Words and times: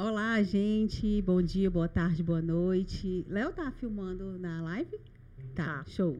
Olá, 0.00 0.40
gente. 0.44 1.20
Bom 1.22 1.42
dia, 1.42 1.68
boa 1.68 1.88
tarde, 1.88 2.22
boa 2.22 2.40
noite. 2.40 3.26
Léo 3.28 3.50
tá 3.52 3.68
filmando 3.72 4.38
na 4.38 4.62
live? 4.62 4.96
Tá, 5.56 5.82
show. 5.88 6.16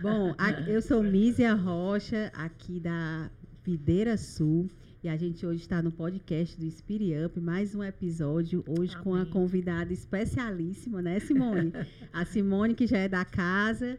Bom, 0.00 0.34
a- 0.38 0.52
eu 0.62 0.80
sou 0.80 1.02
Mísia 1.02 1.52
Rocha, 1.54 2.32
aqui 2.34 2.80
da 2.80 3.30
Videira 3.62 4.16
Sul. 4.16 4.70
E 5.02 5.08
a 5.08 5.16
gente 5.18 5.44
hoje 5.44 5.60
está 5.60 5.82
no 5.82 5.92
podcast 5.92 6.58
do 6.58 6.70
Spirit 6.70 7.14
Up, 7.26 7.38
mais 7.40 7.74
um 7.74 7.82
episódio, 7.84 8.64
hoje 8.66 8.96
com 8.98 9.14
a 9.14 9.20
Amém. 9.20 9.30
convidada 9.32 9.92
especialíssima, 9.92 11.02
né, 11.02 11.18
Simone? 11.20 11.72
a 12.12 12.24
Simone, 12.24 12.74
que 12.74 12.86
já 12.86 12.98
é 12.98 13.08
da 13.08 13.24
casa, 13.24 13.98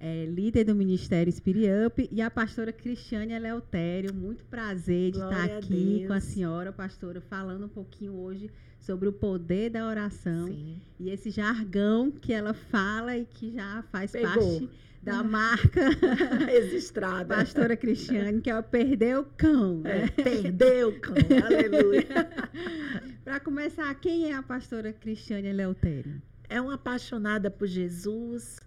é 0.00 0.24
líder 0.26 0.64
do 0.64 0.74
Ministério 0.74 1.32
Spirit 1.32 1.66
Up, 1.86 2.08
e 2.10 2.22
a 2.22 2.30
pastora 2.30 2.72
Cristiane 2.72 3.32
Eleutério. 3.32 4.14
Muito 4.14 4.44
prazer 4.44 5.12
de 5.12 5.18
Glória 5.18 5.36
estar 5.36 5.54
a 5.54 5.58
aqui 5.58 6.04
com 6.06 6.12
a 6.12 6.20
senhora, 6.20 6.72
pastora, 6.72 7.20
falando 7.20 7.66
um 7.66 7.68
pouquinho 7.68 8.14
hoje 8.14 8.50
sobre 8.78 9.08
o 9.08 9.12
poder 9.12 9.70
da 9.70 9.86
oração 9.86 10.46
Sim. 10.46 10.80
e 10.98 11.10
esse 11.10 11.30
jargão 11.30 12.10
que 12.10 12.32
ela 12.32 12.54
fala 12.54 13.16
e 13.16 13.24
que 13.24 13.52
já 13.52 13.82
faz 13.90 14.12
Pegou. 14.12 14.32
parte 14.32 14.70
da 15.02 15.22
marca 15.22 15.90
Registrada. 16.46 17.36
pastora 17.36 17.76
Cristiane, 17.76 18.40
que 18.40 18.50
é 18.50 18.58
o 18.58 18.62
perder 18.62 19.18
o 19.18 19.24
cão, 19.24 19.80
né? 19.80 20.04
É, 20.04 20.22
perdeu, 20.22 20.98
cão. 21.00 21.14
Aleluia. 21.44 22.06
Para 23.24 23.40
começar, 23.40 23.92
quem 23.96 24.30
é 24.30 24.34
a 24.34 24.42
pastora 24.42 24.92
Cristiane 24.92 25.48
Eleutério? 25.48 26.20
É 26.48 26.60
uma 26.60 26.74
apaixonada 26.74 27.50
por 27.50 27.66
Jesus, 27.66 28.58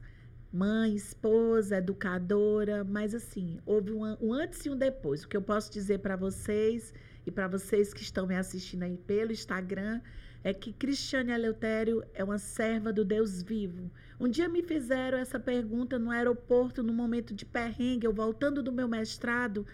mãe, 0.52 0.94
esposa, 0.96 1.78
educadora, 1.78 2.84
mas 2.84 3.16
assim, 3.16 3.60
houve 3.66 3.92
um, 3.92 4.18
um 4.22 4.34
antes 4.34 4.66
e 4.66 4.70
um 4.70 4.76
depois. 4.76 5.24
O 5.24 5.30
que 5.30 5.38
eu 5.38 5.42
posso 5.42 5.72
dizer 5.72 6.00
para 6.00 6.16
vocês 6.16 6.94
e 7.26 7.32
para 7.32 7.48
vocês 7.48 7.94
que 7.94 8.02
estão 8.02 8.28
me 8.28 8.36
assistindo 8.36 8.84
aí 8.84 8.98
pelo 8.98 9.32
Instagram 9.32 10.02
é 10.44 10.54
que 10.54 10.74
Cristiane 10.74 11.32
Eleutério 11.32 12.04
é 12.14 12.24
uma 12.24 12.38
serva 12.38 12.92
do 12.92 13.06
Deus 13.06 13.42
vivo. 13.42 13.90
Um 14.20 14.28
dia 14.28 14.50
me 14.50 14.62
fizeram 14.62 15.18
essa 15.18 15.40
pergunta 15.40 15.98
no 15.98 16.12
aeroporto, 16.12 16.84
no 16.84 16.94
momento 16.94 17.34
de 17.34 17.46
perrengue, 17.46 18.06
eu 18.06 18.14
voltando 18.14 18.62
do 18.62 18.72
meu 18.72 18.88
mestrado, 18.88 19.66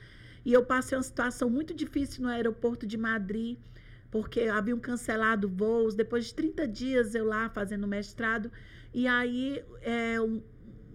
e 0.45 0.53
eu 0.53 0.63
passei 0.63 0.97
uma 0.97 1.03
situação 1.03 1.49
muito 1.49 1.73
difícil 1.73 2.23
no 2.23 2.29
aeroporto 2.29 2.85
de 2.85 2.97
Madrid, 2.97 3.57
porque 4.11 4.41
haviam 4.41 4.79
cancelado 4.79 5.49
voos. 5.49 5.95
Depois 5.95 6.27
de 6.27 6.33
30 6.35 6.67
dias 6.67 7.15
eu 7.15 7.25
lá 7.25 7.49
fazendo 7.49 7.87
mestrado, 7.87 8.51
e 8.93 9.07
aí 9.07 9.63
é, 9.81 10.15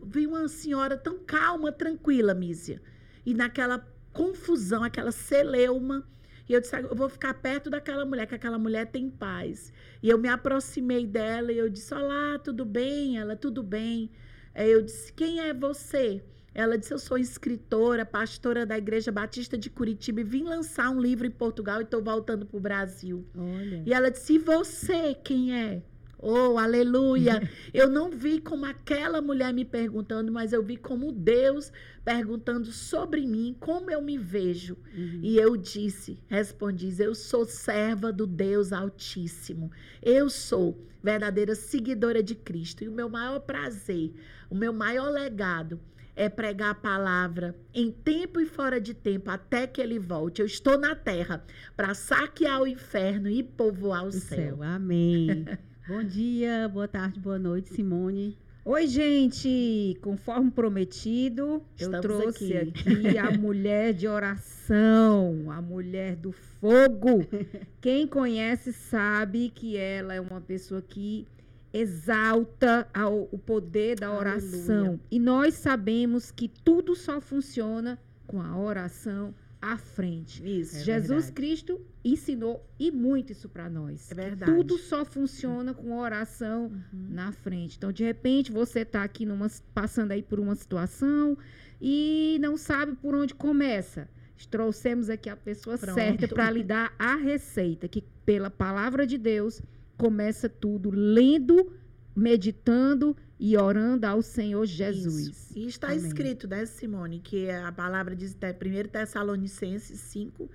vi 0.05 0.27
uma 0.27 0.49
senhora 0.49 0.97
tão 0.97 1.19
calma, 1.19 1.73
tranquila, 1.73 2.35
Mísia. 2.35 2.81
E 3.25 3.35
naquela 3.35 3.87
confusão, 4.13 4.83
aquela 4.83 5.13
celeuma, 5.13 6.07
e 6.49 6.53
eu 6.53 6.61
disse, 6.61 6.75
"Ah, 6.77 6.81
eu 6.81 6.95
vou 6.95 7.09
ficar 7.09 7.35
perto 7.35 7.71
daquela 7.71 8.05
mulher, 8.05 8.27
que 8.27 8.35
aquela 8.35 8.59
mulher 8.59 8.87
tem 8.87 9.09
paz. 9.09 9.73
E 10.03 10.09
eu 10.09 10.19
me 10.19 10.29
aproximei 10.29 11.07
dela 11.07 11.53
e 11.53 11.59
eu 11.59 11.69
disse, 11.69 11.95
olá, 11.95 12.39
tudo 12.39 12.65
bem? 12.65 13.19
Ela, 13.19 13.37
tudo 13.37 13.63
bem. 13.63 14.11
Aí 14.55 14.71
eu 14.71 14.83
disse, 14.83 15.13
quem 15.13 15.41
é 15.41 15.55
você? 15.55 16.23
Ela 16.55 16.77
disse, 16.77 16.93
eu 16.93 16.99
sou 16.99 17.17
escritora, 17.17 18.05
pastora 18.05 18.67
da 18.67 18.77
Igreja 18.77 19.11
Batista 19.11 19.57
de 19.57 19.71
Curitiba 19.71 20.21
e 20.21 20.25
vim 20.25 20.45
lançar 20.45 20.91
um 20.91 21.01
livro 21.01 21.27
em 21.27 21.31
Portugal 21.31 21.81
e 21.81 21.85
estou 21.85 22.03
voltando 22.03 22.45
para 22.45 22.57
o 22.57 22.61
Brasil. 22.61 23.25
Olha. 23.35 23.83
E 23.87 23.95
ela 23.95 24.11
disse: 24.11 24.35
E 24.35 24.39
você 24.39 25.15
quem 25.15 25.57
é? 25.57 25.83
Oh, 26.25 26.57
aleluia! 26.57 27.43
Eu 27.75 27.91
não 27.91 28.09
vi 28.11 28.41
como 28.41 28.65
aquela 28.65 29.21
mulher 29.21 29.53
me 29.53 29.65
perguntando, 29.65 30.31
mas 30.31 30.53
eu 30.53 30.63
vi 30.63 30.77
como 30.77 31.11
Deus 31.11 31.73
perguntando 32.05 32.67
sobre 32.71 33.27
mim, 33.27 33.57
como 33.59 33.91
eu 33.91 34.01
me 34.01 34.17
vejo. 34.19 34.77
Uhum. 34.97 35.21
E 35.23 35.37
eu 35.37 35.57
disse, 35.57 36.19
respondi: 36.29 36.95
Eu 36.99 37.15
sou 37.15 37.45
serva 37.45 38.13
do 38.13 38.25
Deus 38.27 38.73
Altíssimo. 38.73 39.71
Eu 40.01 40.31
sou 40.31 40.87
verdadeira 41.03 41.55
seguidora 41.57 42.23
de 42.23 42.37
Cristo. 42.37 42.85
E 42.85 42.89
o 42.89 42.93
meu 42.93 43.09
maior 43.09 43.41
prazer, 43.41 44.13
o 44.49 44.55
meu 44.55 44.73
maior 44.73 45.11
legado 45.11 45.81
é 46.15 46.29
pregar 46.29 46.71
a 46.71 46.75
palavra 46.75 47.57
em 47.75 47.91
tempo 47.91 48.39
e 48.39 48.47
fora 48.47 48.81
de 48.81 48.95
tempo, 48.95 49.31
até 49.31 49.67
que 49.67 49.81
ele 49.81 49.99
volte. 49.99 50.41
Eu 50.41 50.47
estou 50.47 50.79
na 50.79 50.95
terra 50.95 51.45
para 51.77 51.95
saquear 51.95 52.61
o 52.63 52.67
inferno 52.67 53.29
e 53.29 53.43
povoar 53.43 54.05
o 54.05 54.09
O 54.09 54.13
céu. 54.13 54.39
céu, 54.39 54.63
amém. 54.63 55.45
Bom 55.89 56.03
dia, 56.05 56.69
boa 56.69 56.87
tarde, 56.87 57.19
boa 57.19 57.39
noite, 57.39 57.71
Simone. 57.75 58.37
Oi, 58.65 58.87
gente! 58.87 59.99
Conforme 60.01 60.51
prometido, 60.53 61.43
eu 61.79 61.91
Estamos 61.91 62.01
trouxe 62.01 62.57
aqui. 62.57 62.71
aqui. 62.81 63.19
a 63.19 63.31
mulher 63.33 63.93
de 63.93 64.07
oração, 64.07 65.51
a 65.51 65.61
mulher 65.61 66.15
do 66.15 66.31
fogo. 66.31 67.27
Quem 67.81 68.07
conhece 68.07 68.73
sabe 68.73 69.51
que 69.53 69.77
ela 69.77 70.15
é 70.15 70.21
uma 70.21 70.41
pessoa 70.41 70.81
que 70.81 71.27
exalta 71.73 72.87
ao- 72.95 73.29
o 73.33 73.39
poder 73.39 73.99
da 73.99 74.07
Aleluia. 74.07 74.31
oração. 74.35 75.01
E 75.11 75.19
nós 75.19 75.55
sabemos 75.55 76.31
que 76.31 76.47
tudo 76.47 76.95
só 76.95 77.21
funciona 77.21 77.99
com 78.29 78.41
a 78.41 78.57
oração 78.57 79.35
à 79.63 79.77
frente. 79.79 80.43
Isso, 80.45 80.77
É 80.77 80.81
Jesus 80.81 81.09
verdade. 81.27 81.33
Cristo 81.33 81.81
ensinou 82.05 82.69
e 82.79 82.91
muito 82.91 83.31
isso 83.33 83.49
para 83.49 83.71
nós. 83.71 84.11
é 84.11 84.15
verdade. 84.15 84.53
Tudo 84.53 84.77
só 84.77 85.05
funciona 85.05 85.73
com 85.73 85.97
oração 85.97 86.65
Uhum. 86.93 87.07
na 87.11 87.31
frente. 87.31 87.77
Então, 87.79 87.93
de 87.93 88.03
repente, 88.03 88.51
você 88.51 88.81
está 88.81 89.05
aqui 89.05 89.25
numa, 89.25 89.49
passando 89.73 90.11
aí 90.11 90.23
por 90.23 90.41
uma 90.41 90.57
situação 90.57 91.39
e 91.81 92.39
não 92.43 92.57
sabe 92.57 92.97
por 92.97 93.15
onde 93.15 93.35
começa. 93.35 94.09
Trouxemos 94.51 95.09
aqui 95.09 95.31
a 95.31 95.37
pessoa 95.37 95.79
Pronto. 95.79 95.95
certa 95.95 96.27
para 96.27 96.51
lhe 96.51 96.65
dar 96.65 96.93
a 96.99 97.15
receita, 97.15 97.87
que 97.87 98.03
pela 98.27 98.51
palavra 98.51 99.07
de 99.07 99.17
Deus 99.17 99.63
começa 99.97 100.49
tudo 100.49 100.91
lendo, 100.91 101.73
meditando 102.17 103.17
e 103.45 103.57
orando 103.57 104.07
ao 104.07 104.23
Senhor 104.23 104.65
Jesus. 104.65 105.27
Isso. 105.27 105.59
E 105.59 105.67
está 105.67 105.89
Amém. 105.89 105.99
escrito, 105.99 106.47
né, 106.47 106.65
Simone, 106.65 107.19
que 107.19 107.51
a 107.51 107.73
palavra 107.73 108.15
diz, 108.15 108.37
até 108.37 108.53
1 108.53 108.89
Tessalonicenses 108.89 109.99
5, 109.99 110.49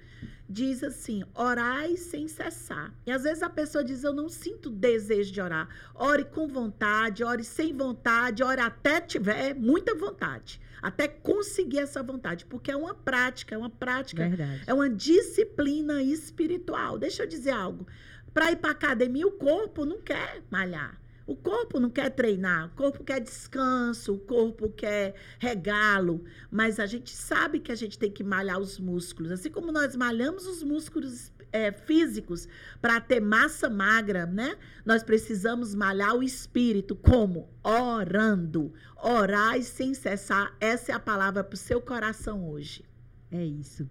diz 0.48 0.82
assim: 0.82 1.22
orai 1.36 1.98
sem 1.98 2.30
cessar. 2.30 2.94
E 3.06 3.12
às 3.12 3.24
vezes 3.24 3.44
a 3.44 3.50
pessoa 3.50 3.84
diz: 3.84 4.06
eu 4.06 4.14
não 4.14 4.30
sinto 4.30 4.70
desejo 4.70 5.34
de 5.34 5.42
orar. 5.42 5.68
Ore 5.94 6.24
com 6.24 6.48
vontade, 6.48 7.26
ore 7.26 7.44
sem 7.44 7.76
vontade, 7.76 8.42
ore 8.42 8.62
até 8.62 9.02
tiver 9.02 9.54
muita 9.54 9.94
vontade. 9.94 10.62
Até 10.82 11.10
conseguir 11.10 11.80
essa 11.80 12.02
vontade. 12.02 12.46
Porque 12.46 12.72
é 12.72 12.78
uma 12.78 12.96
prática, 12.96 13.54
é 13.54 13.58
uma 13.58 13.70
prática 13.70 14.30
Verdade. 14.30 14.64
é 14.66 14.74
uma 14.74 14.90
disciplina 14.90 16.02
espiritual. 16.02 16.98
Deixa 16.98 17.24
eu 17.24 17.28
dizer 17.28 17.52
algo. 17.52 17.86
Para 18.34 18.54
ir 18.54 18.56
para 18.56 18.72
academia, 18.72 19.28
o 19.28 19.32
corpo 19.32 19.84
não 19.84 20.00
quer 20.00 20.42
malhar. 20.50 20.98
O 21.28 21.36
corpo 21.36 21.78
não 21.78 21.90
quer 21.90 22.10
treinar, 22.10 22.68
o 22.68 22.70
corpo 22.70 23.04
quer 23.04 23.20
descanso, 23.20 24.14
o 24.14 24.20
corpo 24.20 24.70
quer 24.70 25.14
regalo, 25.38 26.24
mas 26.50 26.80
a 26.80 26.86
gente 26.86 27.14
sabe 27.14 27.60
que 27.60 27.70
a 27.70 27.76
gente 27.76 28.00
tem 28.00 28.10
que 28.10 28.24
malhar 28.24 28.58
os 28.58 28.80
músculos. 28.80 29.34
Assim 29.34 29.52
como 29.52 29.70
nós 29.70 29.94
malhamos 29.94 30.48
os 30.48 30.64
músculos 30.64 31.34
é, 31.52 31.72
físicos 31.72 32.48
para 32.82 33.02
ter 33.02 33.20
massa 33.20 33.70
magra, 33.70 34.26
né? 34.26 34.56
Nós 34.86 35.04
precisamos 35.04 35.76
malhar 35.76 36.16
o 36.16 36.24
espírito. 36.24 36.96
Como? 36.96 37.50
Orando. 37.62 38.74
Orai 38.96 39.62
sem 39.64 39.94
cessar. 39.94 40.56
Essa 40.62 40.94
é 40.94 40.96
a 40.96 41.00
palavra 41.00 41.44
para 41.44 41.56
o 41.56 41.58
seu 41.58 41.82
coração 41.82 42.50
hoje. 42.50 42.86
É 43.30 43.44
isso. 43.44 43.90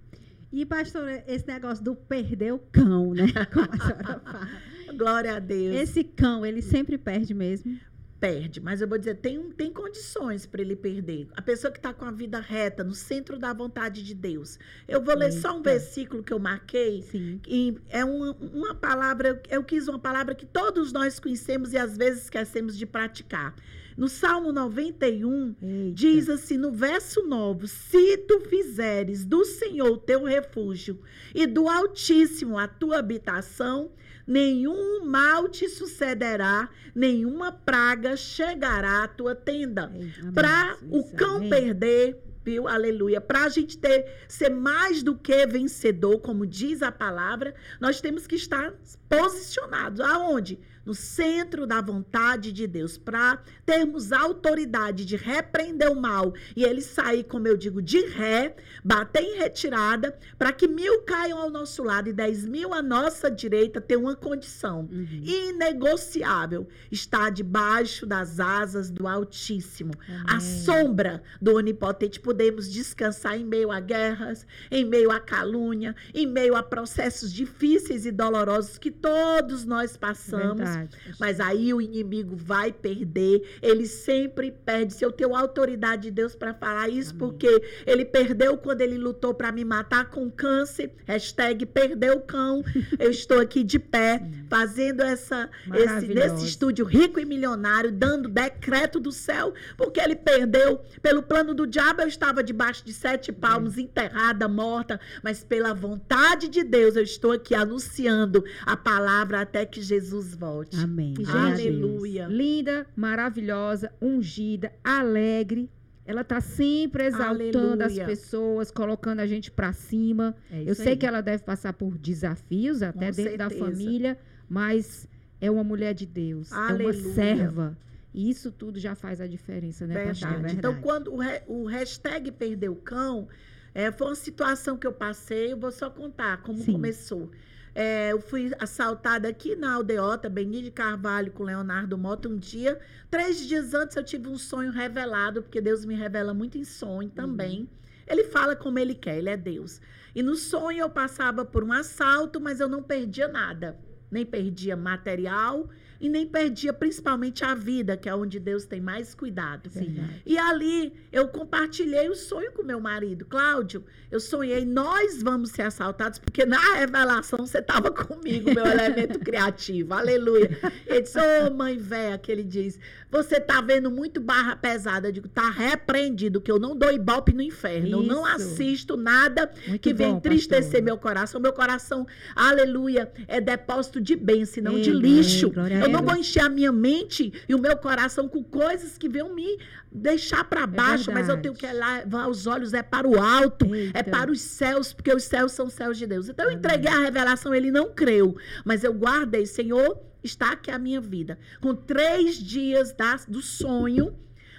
E, 0.51 0.65
pastora, 0.65 1.23
esse 1.27 1.47
negócio 1.47 1.85
do 1.85 1.95
perder 1.95 2.55
o 2.55 2.59
cão, 2.59 3.13
né? 3.13 3.27
Como 3.53 3.69
a 3.71 3.77
senhora 3.77 4.21
fala. 4.21 4.49
Glória 4.95 5.37
a 5.37 5.39
Deus. 5.39 5.75
Esse 5.77 6.05
cão, 6.05 6.45
ele 6.45 6.63
sempre 6.63 6.97
perde 6.99 7.35
mesmo. 7.35 7.79
perde, 8.19 8.61
mas 8.61 8.81
eu 8.81 8.89
vou 8.89 8.97
dizer, 8.97 9.17
tem, 9.17 9.51
tem 9.51 9.71
condições 9.71 10.47
para 10.47 10.63
ele 10.63 10.75
perder. 10.75 11.29
A 11.37 11.43
pessoa 11.43 11.71
que 11.71 11.79
está 11.79 11.93
com 11.93 12.05
a 12.05 12.11
vida 12.11 12.41
reta, 12.41 12.83
no 12.83 12.95
centro 12.95 13.39
da 13.39 13.53
vontade 13.53 14.03
de 14.03 14.15
Deus. 14.15 14.59
Eu 14.89 15.03
vou 15.03 15.15
ler 15.15 15.33
só 15.33 15.53
um 15.53 15.59
Eita. 15.59 15.71
versículo 15.71 16.23
que 16.23 16.33
eu 16.33 16.39
marquei. 16.39 17.03
Sim. 17.03 17.41
E 17.47 17.77
é 17.91 18.05
uma, 18.05 18.33
uma 18.33 18.75
palavra, 18.75 19.41
eu 19.51 19.63
quis 19.63 19.87
uma 19.87 19.99
palavra 19.99 20.35
que 20.35 20.47
todos 20.47 20.93
nós 20.93 21.21
conhecemos 21.21 21.73
e 21.73 21.79
às 21.79 21.97
vezes 21.97 22.25
esquecemos 22.25 22.77
de 22.77 22.87
praticar. 22.87 23.55
No 23.97 24.09
Salmo 24.09 24.53
91, 24.53 25.55
Eita. 25.63 25.95
Diz 25.95 26.29
assim 26.29 26.57
no 26.59 26.71
verso 26.73 27.23
9: 27.23 27.67
Se 27.67 28.19
tu 28.19 28.41
fizeres 28.41 29.25
do 29.25 29.45
Senhor 29.45 29.91
o 29.91 29.97
teu 29.97 30.25
refúgio 30.25 31.01
e 31.35 31.47
do 31.47 31.69
Altíssimo 31.69 32.59
a 32.59 32.69
tua 32.69 32.99
habitação, 32.99 33.91
nenhum 34.27 35.05
mal 35.05 35.49
te 35.49 35.69
sucederá, 35.69 36.69
nenhuma 36.95 37.53
praga 37.53 38.17
chegará 38.17 39.05
à 39.05 39.09
tua 39.09 39.35
tenda. 39.35 39.93
Para 40.35 40.77
o 40.91 41.05
cão 41.15 41.37
amém. 41.37 41.51
perder, 41.51 42.23
viu? 42.45 42.67
Aleluia. 42.67 43.21
Para 43.21 43.45
a 43.45 43.49
gente 43.49 43.79
ter 43.79 44.07
ser 44.29 44.51
mais 44.51 45.03
do 45.03 45.17
que 45.17 45.47
vencedor, 45.47 46.19
como 46.21 46.47
diz 46.47 46.83
a 46.83 46.91
palavra, 46.91 47.55
nós 47.81 48.01
temos 48.01 48.27
que 48.27 48.37
estar 48.37 48.75
posicionados. 49.09 50.01
Aonde? 50.01 50.59
No 50.87 50.95
centro 50.95 51.67
da 51.67 51.81
vontade 51.81 52.53
de 52.53 52.67
Deus, 52.67 52.97
para 52.97 53.43
termos 53.67 54.13
autoridade 54.13 55.05
de 55.05 55.17
repreender 55.17 55.91
o 55.91 56.01
mal 56.01 56.33
e 56.55 56.63
ele 56.65 56.81
sair, 56.81 57.25
como 57.25 57.49
eu 57.49 57.57
digo, 57.57 57.83
de 57.83 58.01
ré, 58.07 58.55
bater 58.85 59.23
em 59.23 59.37
retirada, 59.39 60.17
para 60.39 60.53
que 60.53 60.69
mil 60.69 61.03
caiam 61.03 61.39
ao 61.41 61.51
nosso 61.51 61.83
lado 61.83 62.09
e 62.09 62.13
dez 62.13 62.47
mil 62.47 62.73
à 62.73 62.81
nossa 62.81 63.29
direita, 63.31 63.81
ter 63.81 63.97
uma 63.97 64.15
condição 64.15 64.89
Uhum. 64.93 65.23
inegociável: 65.25 66.69
estar 66.91 67.31
debaixo 67.31 68.07
das 68.07 68.39
asas 68.39 68.91
do 68.91 69.09
Altíssimo. 69.09 69.93
A 70.27 70.35
Amém. 70.37 70.41
sombra 70.41 71.23
do 71.43 71.55
Onipotente. 71.55 72.21
Podemos 72.21 72.71
descansar 72.71 73.37
em 73.39 73.45
meio 73.45 73.71
a 73.73 73.81
guerras, 73.81 74.47
em 74.71 74.85
meio 74.85 75.11
a 75.11 75.19
calúnia, 75.19 75.95
em 76.15 76.27
meio 76.27 76.55
a 76.55 76.63
processos 76.63 77.33
difíceis 77.33 78.07
e 78.07 78.13
dolorosos 78.13 78.79
que 78.79 78.91
todos 78.91 79.65
nós 79.65 79.97
passamos. 79.97 80.57
Verdade. 80.59 80.76
Mas 81.19 81.41
aí 81.41 81.73
o 81.73 81.81
inimigo 81.81 82.37
vai 82.37 82.73
perder. 82.73 83.59
Ele 83.63 83.87
sempre 83.87 84.51
perde. 84.51 84.95
Se 84.95 85.05
eu 85.05 85.13
tenho 85.13 85.35
autoridade 85.35 86.03
de 86.03 86.11
Deus 86.11 86.35
para 86.35 86.55
falar 86.55 86.89
isso, 86.89 87.11
Amém. 87.11 87.21
porque 87.21 87.63
ele 87.87 88.05
perdeu 88.05 88.57
quando 88.57 88.81
ele 88.81 88.99
lutou 88.99 89.35
para 89.35 89.53
me 89.53 89.65
matar 89.65 90.11
com 90.11 90.31
câncer. 90.31 90.93
Hashtag 91.05 91.67
perdeu 91.67 92.17
o 92.17 92.21
cão. 92.21 92.63
Eu 92.99 93.11
estou 93.11 93.41
aqui 93.41 93.63
de 93.63 93.79
pé, 93.79 94.23
fazendo 94.49 95.03
essa, 95.03 95.49
esse, 95.75 96.07
nesse 96.09 96.47
estúdio 96.47 96.85
rico 96.85 97.21
e 97.21 97.25
milionário, 97.25 97.93
dando 97.93 98.29
decreto 98.29 98.99
do 98.99 99.13
céu, 99.13 99.53
porque 99.77 100.01
ele 100.01 100.17
perdeu. 100.17 100.81
Pelo 101.03 101.23
plano 101.23 101.55
do 101.55 101.67
diabo, 101.67 102.03
eu 102.03 102.09
estava 102.09 102.43
debaixo 102.43 102.85
de 102.85 102.93
sete 102.93 103.33
palmos, 103.33 103.79
enterrada, 103.79 104.49
morta. 104.49 105.01
Mas 105.23 105.45
pela 105.45 105.75
vontade 105.75 106.49
de 106.49 106.63
Deus, 106.63 106.97
eu 106.97 107.03
estou 107.03 107.33
aqui 107.33 107.55
anunciando 107.55 108.45
a 108.65 108.77
palavra 108.77 109.41
até 109.41 109.65
que 109.65 109.81
Jesus 109.83 110.35
volte. 110.35 110.66
Amém. 110.75 111.15
Aleluia. 111.27 112.27
linda, 112.27 112.87
maravilhosa, 112.97 113.93
ungida, 114.01 114.73
alegre. 114.83 115.71
Ela 116.05 116.23
tá 116.23 116.41
sempre 116.41 117.05
exaltando 117.07 117.83
as 117.83 117.93
Aleluia. 117.93 118.07
pessoas, 118.07 118.71
colocando 118.71 119.21
a 119.21 119.27
gente 119.27 119.51
pra 119.51 119.73
cima. 119.73 120.37
É 120.51 120.63
Eu 120.65 120.75
sei 120.75 120.93
aí. 120.93 120.97
que 120.97 121.05
ela 121.05 121.21
deve 121.21 121.43
passar 121.43 121.73
por 121.73 121.99
desafios 121.99 122.81
até 122.83 123.11
Com 123.11 123.13
dentro 123.17 123.37
da 123.39 123.49
certeza. 123.51 123.65
família, 123.71 124.19
mas 124.49 125.09
é 125.41 125.51
uma 125.51 125.65
mulher 125.65 125.95
de 125.95 126.07
Deus, 126.07 126.53
é 126.53 126.55
Aleluia. 126.55 126.87
uma 127.01 127.13
serva. 127.15 127.79
E 128.15 128.31
isso 128.31 128.51
tudo 128.53 128.79
já 128.79 128.95
faz 128.95 129.21
a 129.21 129.27
diferença, 129.27 129.85
né, 129.87 129.95
Verdade. 129.95 130.21
pastor? 130.21 130.37
verdade. 130.43 130.57
Então, 130.59 130.81
quando 130.81 131.13
o, 131.13 131.19
o 131.49 131.67
hashtag 131.67 132.31
perdeu 132.31 132.73
o 132.73 132.77
cão, 132.77 133.27
é, 133.75 133.91
foi 133.93 134.07
uma 134.07 134.15
situação 134.15 134.77
que 134.79 134.87
eu 134.87 134.93
passei, 134.93 135.53
eu 135.53 135.59
vou 135.59 135.71
só 135.73 135.91
contar 135.91 136.41
como 136.43 136.59
Sim. 136.59 136.73
começou. 136.73 137.31
É, 137.79 138.11
eu 138.11 138.19
fui 138.23 138.51
assaltada 138.59 139.29
aqui 139.29 139.55
na 139.55 139.75
aldeota, 139.75 140.31
Beni 140.31 140.63
de 140.63 140.71
Carvalho, 140.71 141.31
com 141.31 141.45
Leonardo 141.45 141.99
Mota, 141.99 142.27
um 142.27 142.39
dia. 142.39 142.81
Três 143.11 143.47
dias 143.47 143.75
antes 143.75 143.95
eu 143.95 144.03
tive 144.03 144.31
um 144.31 144.39
sonho 144.39 144.73
revelado, 144.73 145.43
porque 145.43 145.61
Deus 145.61 145.85
me 145.85 145.95
revela 145.95 146.33
muito 146.33 146.57
em 146.57 146.65
sonho 146.65 147.11
também. 147.11 147.69
Ele 148.07 148.25
fala 148.25 148.57
como 148.57 148.79
ele 148.79 148.95
quer, 148.95 149.19
ele 149.19 149.29
é 149.29 149.37
Deus. 149.37 149.79
E 150.15 150.23
no 150.23 150.37
sonho 150.37 150.79
eu 150.79 150.89
passava 150.89 151.45
por 151.45 151.63
um 151.63 151.71
assalto, 151.71 152.41
mas 152.41 152.61
eu 152.61 152.69
não 152.69 152.83
perdia 152.83 153.29
nada. 153.29 153.79
Nem 154.11 154.25
perdia 154.25 154.75
material 154.75 155.69
e 156.01 156.09
nem 156.09 156.27
perdia 156.27 156.73
principalmente 156.73 157.45
a 157.45 157.55
vida, 157.55 157.97
que 157.97 158.09
é 158.09 158.15
onde 158.15 158.39
Deus 158.39 158.65
tem 158.65 158.81
mais 158.81 159.15
cuidado. 159.15 159.71
Sim. 159.71 159.97
E 160.25 160.39
ali 160.39 160.93
eu 161.11 161.29
compartilhei 161.29 162.09
o 162.09 162.15
sonho 162.15 162.53
com 162.53 162.63
meu 162.63 162.81
marido, 162.81 163.25
Cláudio. 163.25 163.85
Eu 164.11 164.21
sonhei, 164.21 164.65
nós 164.65 165.23
vamos 165.23 165.51
ser 165.51 165.63
assaltados, 165.63 166.19
porque 166.19 166.45
na 166.45 166.77
revelação 166.77 167.47
você 167.47 167.59
estava 167.59 167.91
comigo, 167.91 168.53
meu 168.53 168.65
elemento 168.67 169.19
criativo. 169.19 169.95
Aleluia. 169.95 170.51
Ele 170.87 171.03
disse, 171.03 171.19
ô 171.19 171.51
mãe 171.53 171.77
véia, 171.77 172.19
que 172.19 172.31
ele 172.31 172.45
diz, 172.45 172.79
você 173.17 173.41
tá 173.41 173.61
vendo 173.61 173.91
muito 173.91 174.21
barra 174.21 174.57
pesada. 174.57 175.09
Eu 175.09 175.13
digo, 175.13 175.29
tá 175.29 175.51
repreendido, 175.51 176.41
que 176.41 176.51
eu 176.51 176.59
não 176.59 176.77
dou 176.77 176.93
ibope 176.93 177.33
no 177.33 177.43
inferno. 177.43 177.89
Eu 177.89 178.03
não 178.03 178.27
Isso. 178.27 178.37
assisto 178.37 178.97
nada 178.97 179.51
Muito 179.67 179.81
que 179.81 179.93
vem 179.95 180.11
bom, 180.11 180.17
entristecer 180.19 180.65
pastor. 180.65 180.83
meu 180.83 180.99
coração. 180.99 181.41
Meu 181.41 181.53
coração, 181.53 182.07
aleluia, 182.35 183.11
é 183.27 183.41
depósito 183.41 184.01
de 184.01 184.15
bênção, 184.15 184.63
não 184.63 184.81
de 184.81 184.91
Amém. 184.91 185.03
lixo. 185.03 185.53
A 185.57 185.85
Eu 185.85 185.89
não 185.89 186.03
vou 186.03 186.17
encher 186.17 186.41
a 186.43 186.49
minha 186.49 186.73
mente 186.73 187.33
e 187.49 187.55
o 187.55 187.59
meu 187.59 187.77
coração 187.77 188.29
com 188.29 188.43
coisas 188.43 188.97
que 188.99 189.09
venham 189.09 189.35
me 189.35 189.59
deixar 189.91 190.45
para 190.45 190.67
baixo, 190.67 191.11
mas 191.11 191.29
eu 191.29 191.41
tenho 191.41 191.55
que 191.55 191.67
levar 191.67 192.29
os 192.29 192.47
olhos 192.47 192.75
é 192.75 192.83
para 192.83 193.09
o 193.09 193.19
alto, 193.19 193.75
Eita. 193.75 193.99
é 193.99 194.03
para 194.03 194.31
os 194.31 194.41
céus, 194.41 194.93
porque 194.93 195.13
os 195.13 195.25
céus 195.25 195.53
são 195.53 195.71
céus 195.71 195.97
de 195.97 196.07
Deus. 196.07 196.29
Então 196.29 196.45
eu 196.45 196.53
entreguei 196.53 196.91
a 196.91 196.99
revelação, 197.01 197.55
ele 197.55 197.71
não 197.71 197.91
creu, 197.93 198.37
mas 198.65 198.85
eu 198.85 198.93
guardei, 198.93 199.47
Senhor, 199.47 199.99
está 200.27 200.53
aqui 200.53 200.71
a 200.71 200.79
minha 200.79 201.01
vida. 201.01 201.39
Com 201.61 201.75
três 201.75 202.37
dias 202.37 202.93
da- 202.93 203.21
do 203.29 203.41
sonho, 203.41 204.15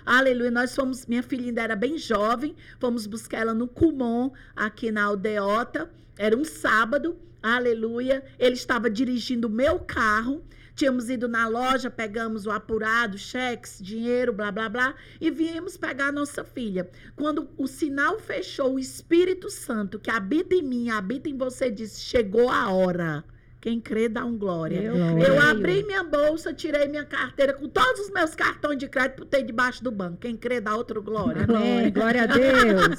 Aleluia, 0.08 0.50
nós 0.50 0.74
fomos, 0.74 1.06
minha 1.06 1.22
filha 1.22 1.48
ainda 1.48 1.62
era 1.62 1.76
bem 1.76 1.98
jovem, 1.98 2.56
fomos 2.80 3.06
buscar 3.06 3.40
ela 3.40 3.54
no 3.54 3.68
Cumon, 3.68 4.32
aqui 4.56 4.90
na 4.90 5.04
aldeota, 5.04 5.92
era 6.18 6.34
um 6.34 6.46
sábado, 6.46 7.18
aleluia, 7.44 8.24
ele 8.40 8.56
estava 8.56 8.90
dirigindo 8.90 9.50
o 9.50 9.52
meu 9.52 9.80
carro, 9.82 10.46
tínhamos 10.74 11.10
ido 11.10 11.28
na 11.28 11.50
loja, 11.50 11.92
pegamos 11.92 12.46
o 12.46 12.52
apurado, 12.52 13.18
cheques, 13.18 13.80
dinheiro, 13.82 14.32
blá, 14.32 14.50
blá, 14.50 14.70
blá, 14.70 14.96
e 15.20 15.30
viemos 15.30 15.76
pegar 15.76 16.08
a 16.08 16.12
nossa 16.14 16.42
filha. 16.42 16.90
Quando 17.14 17.50
o 17.58 17.68
sinal 17.68 18.18
fechou, 18.18 18.76
o 18.76 18.80
Espírito 18.80 19.50
Santo, 19.50 20.00
que 20.00 20.10
habita 20.10 20.56
em 20.56 20.62
mim, 20.62 20.90
habita 20.90 21.28
em 21.28 21.38
você, 21.38 21.70
disse, 21.70 22.00
chegou 22.00 22.50
a 22.50 22.72
hora. 22.72 23.26
Quem 23.68 23.82
crê, 23.82 24.08
dá 24.08 24.24
um 24.24 24.38
glória. 24.38 24.82
Eu. 24.82 24.96
Eu 24.96 25.42
abri 25.42 25.84
minha 25.84 26.02
bolsa, 26.02 26.54
tirei 26.54 26.88
minha 26.88 27.04
carteira 27.04 27.52
com 27.52 27.68
todos 27.68 28.00
os 28.00 28.10
meus 28.12 28.34
cartões 28.34 28.78
de 28.78 28.88
crédito, 28.88 29.20
botei 29.20 29.44
debaixo 29.44 29.84
do 29.84 29.92
banco. 29.92 30.20
Quem 30.22 30.38
crê, 30.38 30.62
dá 30.62 30.74
outro 30.74 31.02
glória. 31.04 31.44
Amém. 31.44 31.92
Glória 31.92 32.24
a 32.24 32.28
Deus. 32.28 32.98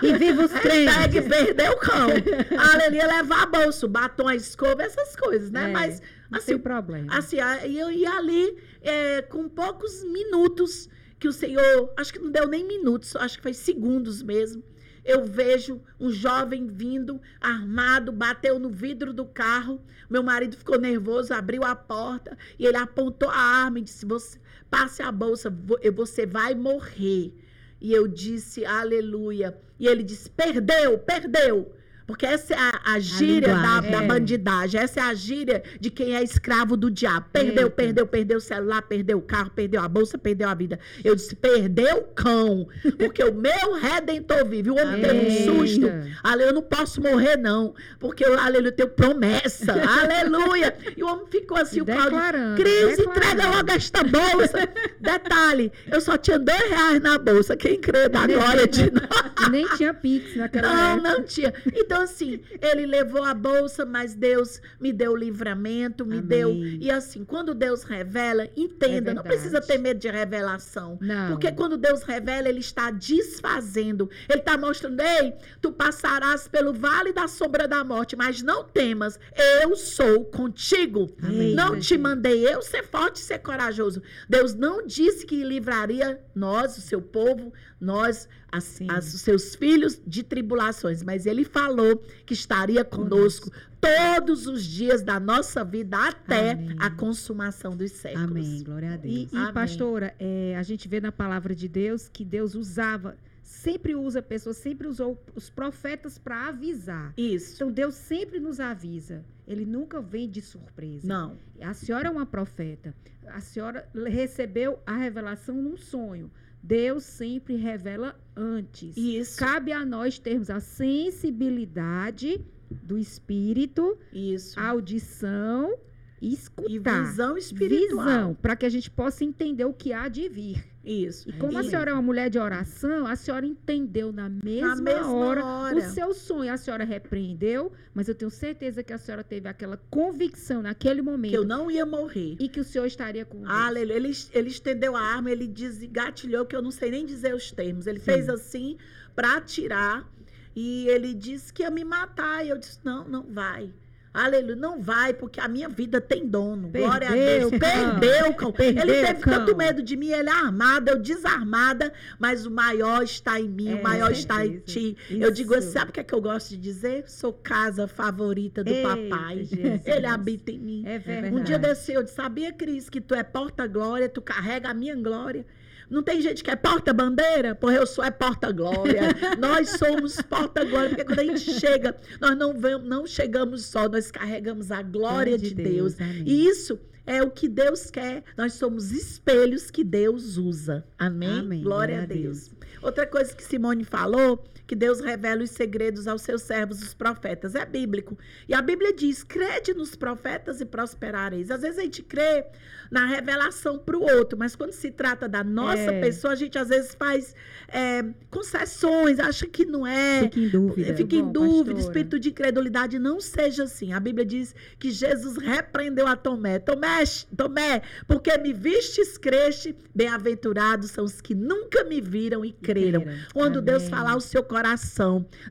E 0.00 0.16
viva 0.16 0.44
os 0.44 0.52
Hashtag 0.54 1.20
crentes. 1.20 1.28
perdeu 1.28 1.72
o 1.72 1.76
cão. 1.78 2.10
Aleluia, 2.56 3.08
levar 3.08 3.42
a 3.42 3.46
bolsa, 3.46 3.88
batom, 3.88 4.28
a 4.28 4.36
escova, 4.36 4.84
essas 4.84 5.16
coisas, 5.16 5.50
né? 5.50 5.70
É, 5.70 5.72
Mas, 5.72 6.00
Não 6.30 6.38
assim, 6.38 6.52
tem 6.52 6.58
problema. 6.60 7.18
assim, 7.18 7.38
e 7.66 7.76
eu 7.76 7.90
ia 7.90 8.12
ali 8.12 8.56
é, 8.82 9.20
com 9.22 9.48
poucos 9.48 10.04
minutos 10.04 10.88
que 11.18 11.26
o 11.26 11.32
Senhor, 11.32 11.92
acho 11.96 12.12
que 12.12 12.20
não 12.20 12.30
deu 12.30 12.46
nem 12.46 12.64
minutos, 12.64 13.16
acho 13.16 13.36
que 13.38 13.42
foi 13.42 13.52
segundos 13.52 14.22
mesmo. 14.22 14.62
Eu 15.04 15.24
vejo 15.24 15.82
um 16.00 16.10
jovem 16.10 16.66
vindo 16.66 17.20
armado, 17.40 18.10
bateu 18.10 18.58
no 18.58 18.70
vidro 18.70 19.12
do 19.12 19.26
carro. 19.26 19.80
Meu 20.08 20.22
marido 20.22 20.56
ficou 20.56 20.78
nervoso, 20.78 21.34
abriu 21.34 21.62
a 21.62 21.76
porta 21.76 22.36
e 22.58 22.66
ele 22.66 22.76
apontou 22.76 23.28
a 23.28 23.36
arma 23.36 23.78
e 23.78 23.82
disse: 23.82 24.06
você, 24.06 24.38
passe 24.70 25.02
a 25.02 25.12
bolsa, 25.12 25.50
vo- 25.50 25.78
você 25.94 26.24
vai 26.24 26.54
morrer. 26.54 27.34
E 27.80 27.92
eu 27.92 28.08
disse, 28.08 28.64
aleluia. 28.64 29.58
E 29.78 29.86
ele 29.86 30.02
disse: 30.02 30.30
perdeu, 30.30 30.98
perdeu. 30.98 31.74
Porque 32.06 32.26
essa 32.26 32.52
é 32.54 32.58
a, 32.58 32.80
a 32.94 32.98
gíria 32.98 33.48
da, 33.48 33.54
linguagem. 33.80 33.90
da 33.90 34.02
É. 34.02 34.06
bandidagem, 34.06 34.80
essa 34.80 35.00
é 35.00 35.02
a 35.04 35.14
gíria 35.14 35.62
de 35.80 35.90
quem 35.90 36.14
é 36.14 36.22
escravo 36.22 36.76
do 36.76 36.90
diabo. 36.90 37.26
Perdeu, 37.32 37.64
Eita. 37.64 37.70
perdeu, 37.70 38.06
perdeu 38.06 38.38
o 38.38 38.40
celular, 38.40 38.82
perdeu 38.82 39.18
o 39.18 39.22
carro, 39.22 39.50
perdeu 39.50 39.80
a 39.80 39.88
bolsa, 39.88 40.18
perdeu 40.18 40.48
a 40.48 40.54
vida. 40.54 40.78
Eu 41.02 41.14
disse: 41.16 41.34
perdeu 41.34 41.98
o 41.98 42.02
cão, 42.02 42.68
porque 42.98 43.24
o 43.24 43.32
meu 43.32 43.72
redentor 43.80 44.44
vive. 44.46 44.70
O 44.70 44.76
homem 44.76 45.00
teve 45.00 45.26
um 45.26 45.56
susto. 45.56 45.86
Aleluia, 46.22 46.48
eu 46.50 46.54
não 46.54 46.62
posso 46.62 47.00
morrer, 47.00 47.36
não, 47.38 47.74
porque 47.98 48.24
eu, 48.24 48.38
aleluia, 48.38 48.68
eu 48.68 48.72
tenho 48.72 48.90
promessa. 48.90 49.72
aleluia. 50.02 50.76
E 50.96 51.02
o 51.02 51.06
homem 51.08 51.26
ficou 51.30 51.56
assim, 51.56 51.80
o 51.80 51.86
Cláudio. 51.86 52.12
Cris, 52.56 52.98
entrega 52.98 53.48
logo 53.50 53.70
esta 53.72 54.02
bolsa. 54.04 54.68
Detalhe, 55.00 55.72
eu 55.90 56.00
só 56.00 56.16
tinha 56.16 56.38
dois 56.38 56.68
reais 56.68 57.00
na 57.00 57.18
bolsa. 57.18 57.56
Quem 57.56 57.80
crê 57.80 58.08
da 58.08 58.26
glória 58.26 58.66
de 58.66 58.90
nós. 58.90 59.50
Nem 59.50 59.66
tinha 59.76 59.94
Pix 59.94 60.36
naquela 60.36 60.68
Não, 60.68 60.92
época. 60.94 61.08
não 61.10 61.22
tinha. 61.24 61.52
Então, 61.74 61.93
assim, 62.00 62.40
ele 62.60 62.86
levou 62.86 63.22
a 63.22 63.34
bolsa, 63.34 63.84
mas 63.84 64.14
Deus 64.14 64.60
me 64.80 64.92
deu 64.92 65.14
livramento, 65.16 66.04
me 66.04 66.18
Amém. 66.18 66.28
deu. 66.28 66.54
E 66.54 66.90
assim, 66.90 67.24
quando 67.24 67.54
Deus 67.54 67.82
revela, 67.82 68.48
entenda, 68.56 69.10
É 69.10 69.14
não 69.14 69.22
precisa 69.22 69.60
ter 69.60 69.78
medo 69.78 70.00
de 70.00 70.08
revelação. 70.08 70.98
Não. 71.00 71.28
Porque 71.30 71.50
quando 71.52 71.76
Deus 71.76 72.02
revela, 72.02 72.48
Ele 72.48 72.60
está 72.60 72.90
desfazendo. 72.90 74.08
Ele 74.28 74.40
está 74.40 74.56
mostrando, 74.56 75.00
ei, 75.00 75.34
tu 75.60 75.72
passarás 75.72 76.48
pelo 76.48 76.72
vale 76.72 77.12
da 77.12 77.28
sombra 77.28 77.66
da 77.66 77.84
morte, 77.84 78.16
mas 78.16 78.42
não 78.42 78.64
temas, 78.64 79.18
eu 79.62 79.76
sou 79.76 80.24
contigo. 80.26 81.14
Amém. 81.22 81.54
Não 81.54 81.78
te 81.78 81.96
mandei 81.96 82.46
eu 82.46 82.62
ser 82.62 82.84
forte 82.84 83.16
e 83.16 83.20
ser 83.20 83.38
corajoso. 83.38 84.02
Deus 84.28 84.54
não 84.54 84.86
disse 84.86 85.26
que 85.26 85.42
livraria 85.44 86.20
nós, 86.34 86.76
o 86.76 86.80
seu 86.80 87.00
povo, 87.00 87.52
nós, 87.84 88.28
as, 88.50 88.80
as- 88.88 89.14
os 89.14 89.20
seus 89.20 89.54
filhos, 89.54 90.00
de 90.06 90.22
tribulações, 90.22 91.02
mas 91.02 91.26
Ele 91.26 91.44
falou 91.44 91.96
que 92.26 92.32
estaria 92.34 92.84
conosco 92.84 93.50
todos 93.80 94.46
os 94.46 94.64
dias 94.64 95.02
da 95.02 95.20
nossa 95.20 95.62
vida 95.64 95.96
até 96.08 96.52
Amém. 96.52 96.76
a 96.80 96.90
consumação 96.90 97.76
dos 97.76 97.92
séculos. 97.92 98.30
Amém. 98.30 98.62
Glória 98.64 98.94
a 98.94 98.96
Deus. 98.96 99.14
E, 99.32 99.36
e, 99.36 99.52
pastora, 99.52 100.14
é, 100.18 100.56
a 100.56 100.62
gente 100.62 100.88
vê 100.88 101.00
na 101.00 101.12
palavra 101.12 101.54
de 101.54 101.68
Deus 101.68 102.08
que 102.08 102.24
Deus 102.24 102.54
usava 102.54 103.16
sempre 103.42 103.94
usa 103.94 104.22
pessoas, 104.22 104.56
sempre 104.56 104.88
usou 104.88 105.22
os 105.34 105.50
profetas 105.50 106.16
para 106.16 106.48
avisar. 106.48 107.12
Isso. 107.16 107.56
Então 107.56 107.70
Deus 107.70 107.94
sempre 107.94 108.40
nos 108.40 108.58
avisa. 108.58 109.22
Ele 109.46 109.66
nunca 109.66 110.00
vem 110.00 110.28
de 110.30 110.40
surpresa. 110.40 111.06
Não. 111.06 111.36
A 111.60 111.74
senhora 111.74 112.08
é 112.08 112.10
uma 112.10 112.24
profeta. 112.24 112.94
A 113.28 113.40
senhora 113.40 113.86
recebeu 114.06 114.78
a 114.86 114.96
revelação 114.96 115.54
num 115.60 115.76
sonho. 115.76 116.30
Deus 116.64 117.04
sempre 117.04 117.56
revela 117.56 118.18
antes. 118.34 118.96
Isso. 118.96 119.38
Cabe 119.38 119.70
a 119.70 119.84
nós 119.84 120.18
termos 120.18 120.48
a 120.48 120.60
sensibilidade 120.60 122.40
do 122.70 122.96
espírito, 122.96 123.98
Isso. 124.10 124.58
a 124.58 124.68
audição 124.70 125.76
e 126.24 126.30
E 126.30 126.34
escutar. 126.34 127.04
visão 127.04 127.36
espiritual. 127.36 128.04
Visão, 128.06 128.34
para 128.34 128.56
que 128.56 128.64
a 128.66 128.68
gente 128.68 128.90
possa 128.90 129.24
entender 129.24 129.64
o 129.64 129.72
que 129.72 129.92
há 129.92 130.08
de 130.08 130.28
vir. 130.28 130.64
Isso. 130.84 131.30
E 131.30 131.32
como 131.32 131.56
a 131.56 131.62
senhora 131.64 131.90
é 131.92 131.94
uma 131.94 132.02
mulher 132.02 132.28
de 132.28 132.38
oração, 132.38 133.06
a 133.06 133.16
senhora 133.16 133.46
entendeu 133.46 134.12
na 134.12 134.28
mesma, 134.28 134.74
Na 134.74 134.76
mesma 134.82 135.12
hora, 135.14 135.42
hora. 135.44 135.76
o 135.76 135.80
seu 135.80 136.12
sonho. 136.12 136.52
A 136.52 136.58
senhora 136.58 136.84
repreendeu, 136.84 137.72
mas 137.94 138.06
eu 138.06 138.14
tenho 138.14 138.30
certeza 138.30 138.82
que 138.82 138.92
a 138.92 138.98
senhora 138.98 139.24
teve 139.24 139.48
aquela 139.48 139.78
convicção 139.88 140.60
naquele 140.62 141.00
momento 141.00 141.30
Que 141.30 141.38
eu 141.38 141.44
não 141.44 141.70
ia 141.70 141.86
morrer. 141.86 142.36
e 142.38 142.50
que 142.50 142.60
o 142.60 142.64
senhor 142.64 142.84
estaria 142.84 143.24
com 143.24 143.38
Deus. 143.38 143.50
Aleluia. 143.50 143.96
Ele, 143.96 144.12
ele 144.34 144.48
estendeu 144.48 144.94
a 144.94 145.00
arma, 145.00 145.30
ele 145.30 145.46
desgatilhou, 145.46 146.44
que 146.44 146.54
eu 146.54 146.60
não 146.60 146.70
sei 146.70 146.90
nem 146.90 147.06
dizer 147.06 147.34
os 147.34 147.50
termos. 147.50 147.86
Ele 147.86 147.98
Sim. 147.98 148.04
fez 148.04 148.28
assim 148.28 148.76
para 149.16 149.36
atirar 149.38 150.06
e 150.54 150.86
ele 150.88 151.14
disse 151.14 151.50
que 151.50 151.62
ia 151.62 151.70
me 151.70 151.82
matar. 151.84 152.44
E 152.44 152.50
eu 152.50 152.58
disse: 152.58 152.78
não, 152.84 153.08
não 153.08 153.22
vai. 153.22 153.70
Aleluia, 154.14 154.54
não 154.54 154.80
vai, 154.80 155.12
porque 155.12 155.40
a 155.40 155.48
minha 155.48 155.68
vida 155.68 156.00
tem 156.00 156.24
dono. 156.24 156.68
Glória 156.68 157.08
a 157.08 157.10
Perdeu, 157.10 157.50
Deus. 157.50 157.60
cão. 157.60 157.98
Perdeu, 157.98 158.34
cão. 158.34 158.52
Perdeu, 158.52 158.82
ele 158.84 159.06
teve 159.06 159.20
cão. 159.20 159.32
tanto 159.34 159.56
medo 159.56 159.82
de 159.82 159.96
mim, 159.96 160.10
ele 160.10 160.28
é 160.28 160.32
armado, 160.32 160.88
eu 160.88 160.98
desarmada, 161.00 161.92
mas 162.16 162.46
o 162.46 162.50
maior 162.50 163.02
está 163.02 163.40
em 163.40 163.48
mim, 163.48 163.72
É, 163.72 163.74
o 163.74 163.82
maior 163.82 164.12
está 164.12 164.46
em 164.46 164.60
ti. 164.60 164.96
Eu 165.10 165.32
digo, 165.32 165.56
Isso. 165.56 165.72
sabe 165.72 165.90
o 165.90 165.92
que, 165.92 165.98
é 165.98 166.04
que 166.04 166.14
eu 166.14 166.20
gosto 166.20 166.50
de 166.50 166.58
dizer? 166.58 167.08
Sou 167.08 167.32
casa 167.32 167.88
favorita 167.88 168.62
do 168.62 168.72
papai. 168.82 169.44
Jesus. 169.44 169.82
Ele 169.84 170.06
habita 170.06 170.52
em 170.52 170.58
mim. 170.60 170.82
É 170.86 170.96
verdade. 170.96 171.34
Um 171.34 171.42
dia 171.42 171.58
desse 171.58 171.92
eu 171.92 172.02
disse, 172.04 172.14
sabia, 172.14 172.52
Cris, 172.52 172.88
que 172.88 173.00
tu 173.00 173.16
é 173.16 173.24
porta-glória, 173.24 174.08
tu 174.08 174.22
carrega 174.22 174.68
a 174.68 174.74
minha 174.74 174.94
glória. 174.94 175.44
Não 175.90 176.02
tem 176.02 176.20
gente 176.20 176.42
que 176.42 176.50
é 176.50 176.56
porta-bandeira? 176.56 177.54
Porra, 177.54 177.74
eu 177.74 177.86
sou 177.86 178.04
é 178.04 178.10
porta-glória. 178.10 179.02
nós 179.38 179.70
somos 179.70 180.20
porta-glória, 180.22 180.90
porque 180.90 181.04
quando 181.04 181.20
a 181.20 181.24
gente 181.24 181.52
chega, 181.58 181.96
nós 182.20 182.36
não, 182.36 182.58
vamos, 182.58 182.88
não 182.88 183.06
chegamos 183.06 183.64
só, 183.64 183.88
nós 183.88 184.10
carregamos 184.10 184.70
a 184.70 184.82
glória 184.82 185.38
de, 185.38 185.54
Deus. 185.54 186.00
amém. 186.00 186.24
E 186.26 186.46
isso 186.46 186.78
é 187.06 187.22
o 187.22 187.30
que 187.30 187.48
Deus 187.48 187.90
quer. 187.90 188.22
Nós 188.36 188.54
somos 188.54 188.92
espelhos 188.92 189.70
que 189.70 189.84
Deus 189.84 190.36
usa. 190.36 190.84
Amém? 190.98 191.38
Amém. 191.38 191.62
Glória 191.62 192.02
a 192.02 192.06
Deus. 192.06 192.50
Outra 192.82 193.06
coisa 193.06 193.34
que 193.34 193.42
Simone 193.42 193.84
falou, 193.84 194.44
que 194.66 194.74
Deus 194.74 195.00
revela 195.00 195.42
os 195.42 195.50
segredos 195.50 196.06
aos 196.08 196.22
seus 196.22 196.42
servos, 196.42 196.82
os 196.82 196.94
profetas. 196.94 197.54
É 197.54 197.64
bíblico. 197.66 198.18
E 198.48 198.54
a 198.54 198.62
Bíblia 198.62 198.92
diz: 198.92 199.22
crede 199.22 199.74
nos 199.74 199.94
profetas 199.94 200.60
e 200.60 200.64
prosperareis. 200.64 201.50
Às 201.50 201.62
vezes 201.62 201.78
a 201.78 201.82
gente 201.82 202.02
crê 202.02 202.46
na 202.90 203.06
revelação 203.06 203.78
para 203.78 203.96
o 203.96 204.02
outro, 204.02 204.38
mas 204.38 204.54
quando 204.54 204.72
se 204.72 204.90
trata 204.90 205.28
da 205.28 205.42
nossa 205.42 205.90
É. 205.90 206.00
pessoa, 206.00 206.32
a 206.32 206.36
gente 206.36 206.58
às 206.58 206.68
vezes 206.68 206.94
faz 206.94 207.34
é, 207.68 208.04
concessões, 208.30 209.18
acha 209.18 209.46
que 209.46 209.64
não 209.64 209.86
é. 209.86 210.22
Fica 210.24 210.40
em 210.40 210.48
dúvida. 210.48 210.94
Fica 210.96 211.16
em 211.16 211.22
bom, 211.22 211.32
dúvida, 211.32 211.74
pastora. 211.74 211.80
espírito 211.80 212.18
de 212.20 212.28
incredulidade, 212.30 212.98
não 212.98 213.20
seja 213.20 213.64
assim. 213.64 213.92
A 213.92 214.00
Bíblia 214.00 214.24
diz 214.24 214.54
que 214.78 214.90
Jesus 214.90 215.36
repreendeu 215.38 216.06
a 216.06 216.14
Tomé. 216.16 216.58
Tomé, 216.58 217.02
Tomé, 217.36 217.82
porque 218.06 218.36
me 218.38 218.52
vistes, 218.52 219.18
creste, 219.18 219.74
bem-aventurados 219.94 220.90
são 220.90 221.04
os 221.04 221.20
que 221.20 221.34
nunca 221.34 221.84
me 221.84 222.00
viram 222.00 222.44
e 222.44 222.52
creram. 222.52 223.04
Quando 223.32 223.60
Deus 223.60 223.84
Amém. 223.84 223.90
falar 223.90 224.16
o 224.16 224.20
seu 224.20 224.42
coração, 224.42 224.53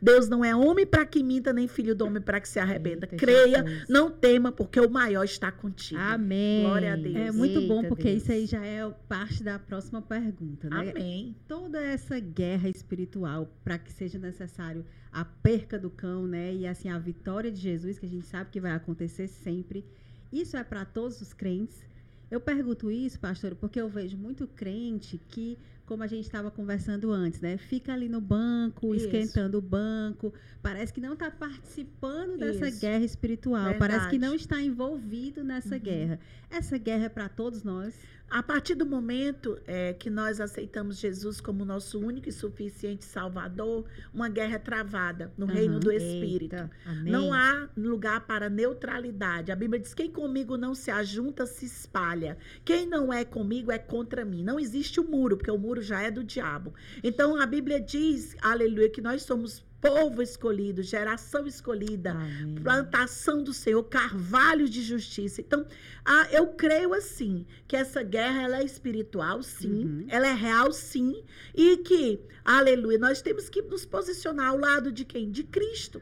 Deus 0.02 0.30
não 0.30 0.44
é 0.44 0.56
homem 0.56 0.86
para 0.86 1.06
que 1.06 1.24
minta, 1.24 1.52
nem 1.52 1.68
filho 1.68 1.96
do 1.96 2.06
homem 2.06 2.22
para 2.22 2.40
que 2.40 2.48
se 2.48 2.60
arrebenta. 2.60 3.06
Eita, 3.06 3.18
Creia, 3.18 3.64
Jesus. 3.64 3.90
não 3.90 4.10
tema, 4.10 4.52
porque 4.52 4.80
o 4.80 4.90
maior 4.90 5.24
está 5.24 5.52
contigo. 5.52 6.00
Amém. 6.00 6.64
Glória 6.64 6.94
a 6.94 6.96
Deus. 6.96 7.16
É 7.16 7.32
muito 7.32 7.62
bom, 7.68 7.78
Eita, 7.78 7.88
porque 7.90 8.04
Deus. 8.10 8.24
isso 8.24 8.32
aí 8.32 8.46
já 8.46 8.66
é 8.66 8.90
parte 9.08 9.44
da 9.44 9.60
próxima 9.60 10.02
pergunta, 10.02 10.70
né? 10.70 10.92
Amém. 10.92 11.36
Toda 11.48 11.82
essa 11.82 12.20
guerra 12.20 12.70
espiritual, 12.70 13.50
para 13.64 13.78
que 13.78 13.92
seja 13.92 14.18
necessário 14.18 14.86
a 15.12 15.24
perca 15.24 15.78
do 15.78 15.90
cão, 15.90 16.26
né? 16.28 16.54
E 16.54 16.66
assim, 16.66 16.90
a 16.90 16.98
vitória 16.98 17.52
de 17.52 17.60
Jesus, 17.60 18.00
que 18.00 18.06
a 18.06 18.10
gente 18.10 18.28
sabe 18.28 18.50
que 18.50 18.60
vai 18.60 18.72
acontecer 18.72 19.28
sempre. 19.28 19.86
Isso 20.32 20.58
é 20.58 20.64
para 20.64 20.84
todos 20.84 21.22
os 21.22 21.32
crentes. 21.34 21.86
Eu 22.32 22.42
pergunto 22.42 22.90
isso, 22.90 23.20
pastor, 23.20 23.54
porque 23.54 23.80
eu 23.80 23.88
vejo 23.88 24.18
muito 24.18 24.48
crente 24.48 25.22
que, 25.30 25.56
como 25.86 26.02
a 26.04 26.08
gente 26.08 26.24
estava 26.26 26.50
conversando 26.50 27.12
antes, 27.12 27.42
né? 27.42 27.58
Fica 27.58 27.94
ali 27.94 28.08
no 28.08 28.22
banco, 28.22 28.96
Isso. 28.96 29.06
esquentando 29.06 29.58
o 29.58 29.62
banco. 29.62 30.34
Parece 30.62 30.94
que 30.94 31.02
não 31.02 31.14
está 31.14 31.30
participando 31.30 32.38
dessa 32.38 32.70
Isso. 32.70 32.80
guerra 32.80 33.04
espiritual. 33.04 33.76
Parece 33.78 34.06
que 34.06 34.12
Verdade. 34.12 34.20
não 34.20 34.36
está 34.36 34.62
envolvido 34.62 35.44
nessa 35.44 35.76
Uhum. 35.76 35.82
guerra. 35.82 36.20
Essa 36.50 36.78
guerra 36.78 37.06
é 37.06 37.10
para 37.10 37.28
todos 37.28 37.64
nós. 37.64 37.94
A 38.34 38.42
partir 38.42 38.74
do 38.74 38.84
momento 38.84 39.60
é, 39.68 39.94
que 39.94 40.10
nós 40.10 40.42
aceitamos 40.42 40.98
Jesus 40.98 41.40
como 41.40 41.64
nosso 41.64 42.00
único 42.00 42.28
e 42.28 42.32
suficiente 42.32 43.06
Salvador, 43.06 43.86
uma 44.12 44.28
guerra 44.28 44.56
é 44.56 44.58
travada 44.58 45.32
no 45.38 45.46
Aham. 45.46 45.54
reino 45.54 45.80
do 45.80 45.92
Espírito. 45.92 46.56
Eita. 46.56 46.72
Não 47.04 47.32
há 47.32 47.70
lugar 47.78 48.26
para 48.26 48.50
neutralidade. 48.50 49.52
A 49.52 49.56
Bíblia 49.56 49.80
diz: 49.80 49.94
quem 49.94 50.12
comigo 50.12 50.58
não 50.58 50.74
se 50.74 50.90
ajunta, 50.90 51.46
se 51.46 51.68
espalha. 51.68 52.36
Quem 52.66 52.88
não 52.88 53.14
é 53.14 53.24
comigo 53.24 53.72
é 53.72 53.78
contra 53.78 54.26
mim. 54.26 54.44
Não 54.44 54.60
existe 54.60 55.00
o 55.00 55.08
muro, 55.08 55.38
porque 55.38 55.52
o 55.52 55.58
muro 55.60 55.80
já 55.80 56.02
é 56.02 56.10
do 56.10 56.24
diabo. 56.24 56.74
Então 57.04 57.40
a 57.40 57.46
Bíblia 57.46 57.80
diz, 57.80 58.36
aleluia, 58.42 58.90
que 58.90 59.00
nós 59.00 59.22
somos 59.22 59.64
povo 59.84 60.22
escolhido, 60.22 60.82
geração 60.82 61.46
escolhida 61.46 62.12
Amém. 62.12 62.56
plantação 62.64 63.44
do 63.44 63.54
Senhor, 63.54 63.84
carvalho 63.84 64.68
de 64.70 64.82
justiça. 64.82 65.42
Então, 65.42 65.66
ah, 66.06 66.28
eu 66.32 66.48
creio 66.48 66.94
assim 66.94 67.46
que 67.68 67.76
essa 67.76 68.02
guerra 68.02 68.44
ela 68.44 68.60
é 68.60 68.64
espiritual, 68.64 69.44
sim, 69.44 69.84
Uhum. 69.86 70.06
ela 70.08 70.28
é 70.28 70.34
real, 70.34 70.72
sim, 70.72 71.24
e 71.54 71.78
que, 71.78 72.20
aleluia, 72.46 72.98
nós 72.98 73.22
temos 73.22 73.50
que 73.50 73.62
nos 73.62 73.86
posicionar 73.86 74.48
ao 74.50 74.58
lado 74.58 74.92
de 74.92 75.04
quem? 75.06 75.30
De 75.30 75.44
Cristo. 75.44 76.02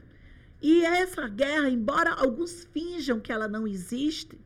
E 0.62 0.86
essa 0.86 1.28
guerra, 1.28 1.70
embora 1.70 2.12
alguns 2.12 2.66
finjam 2.72 3.20
que 3.20 3.32
ela 3.32 3.48
não 3.48 3.68
existe, 3.68 4.38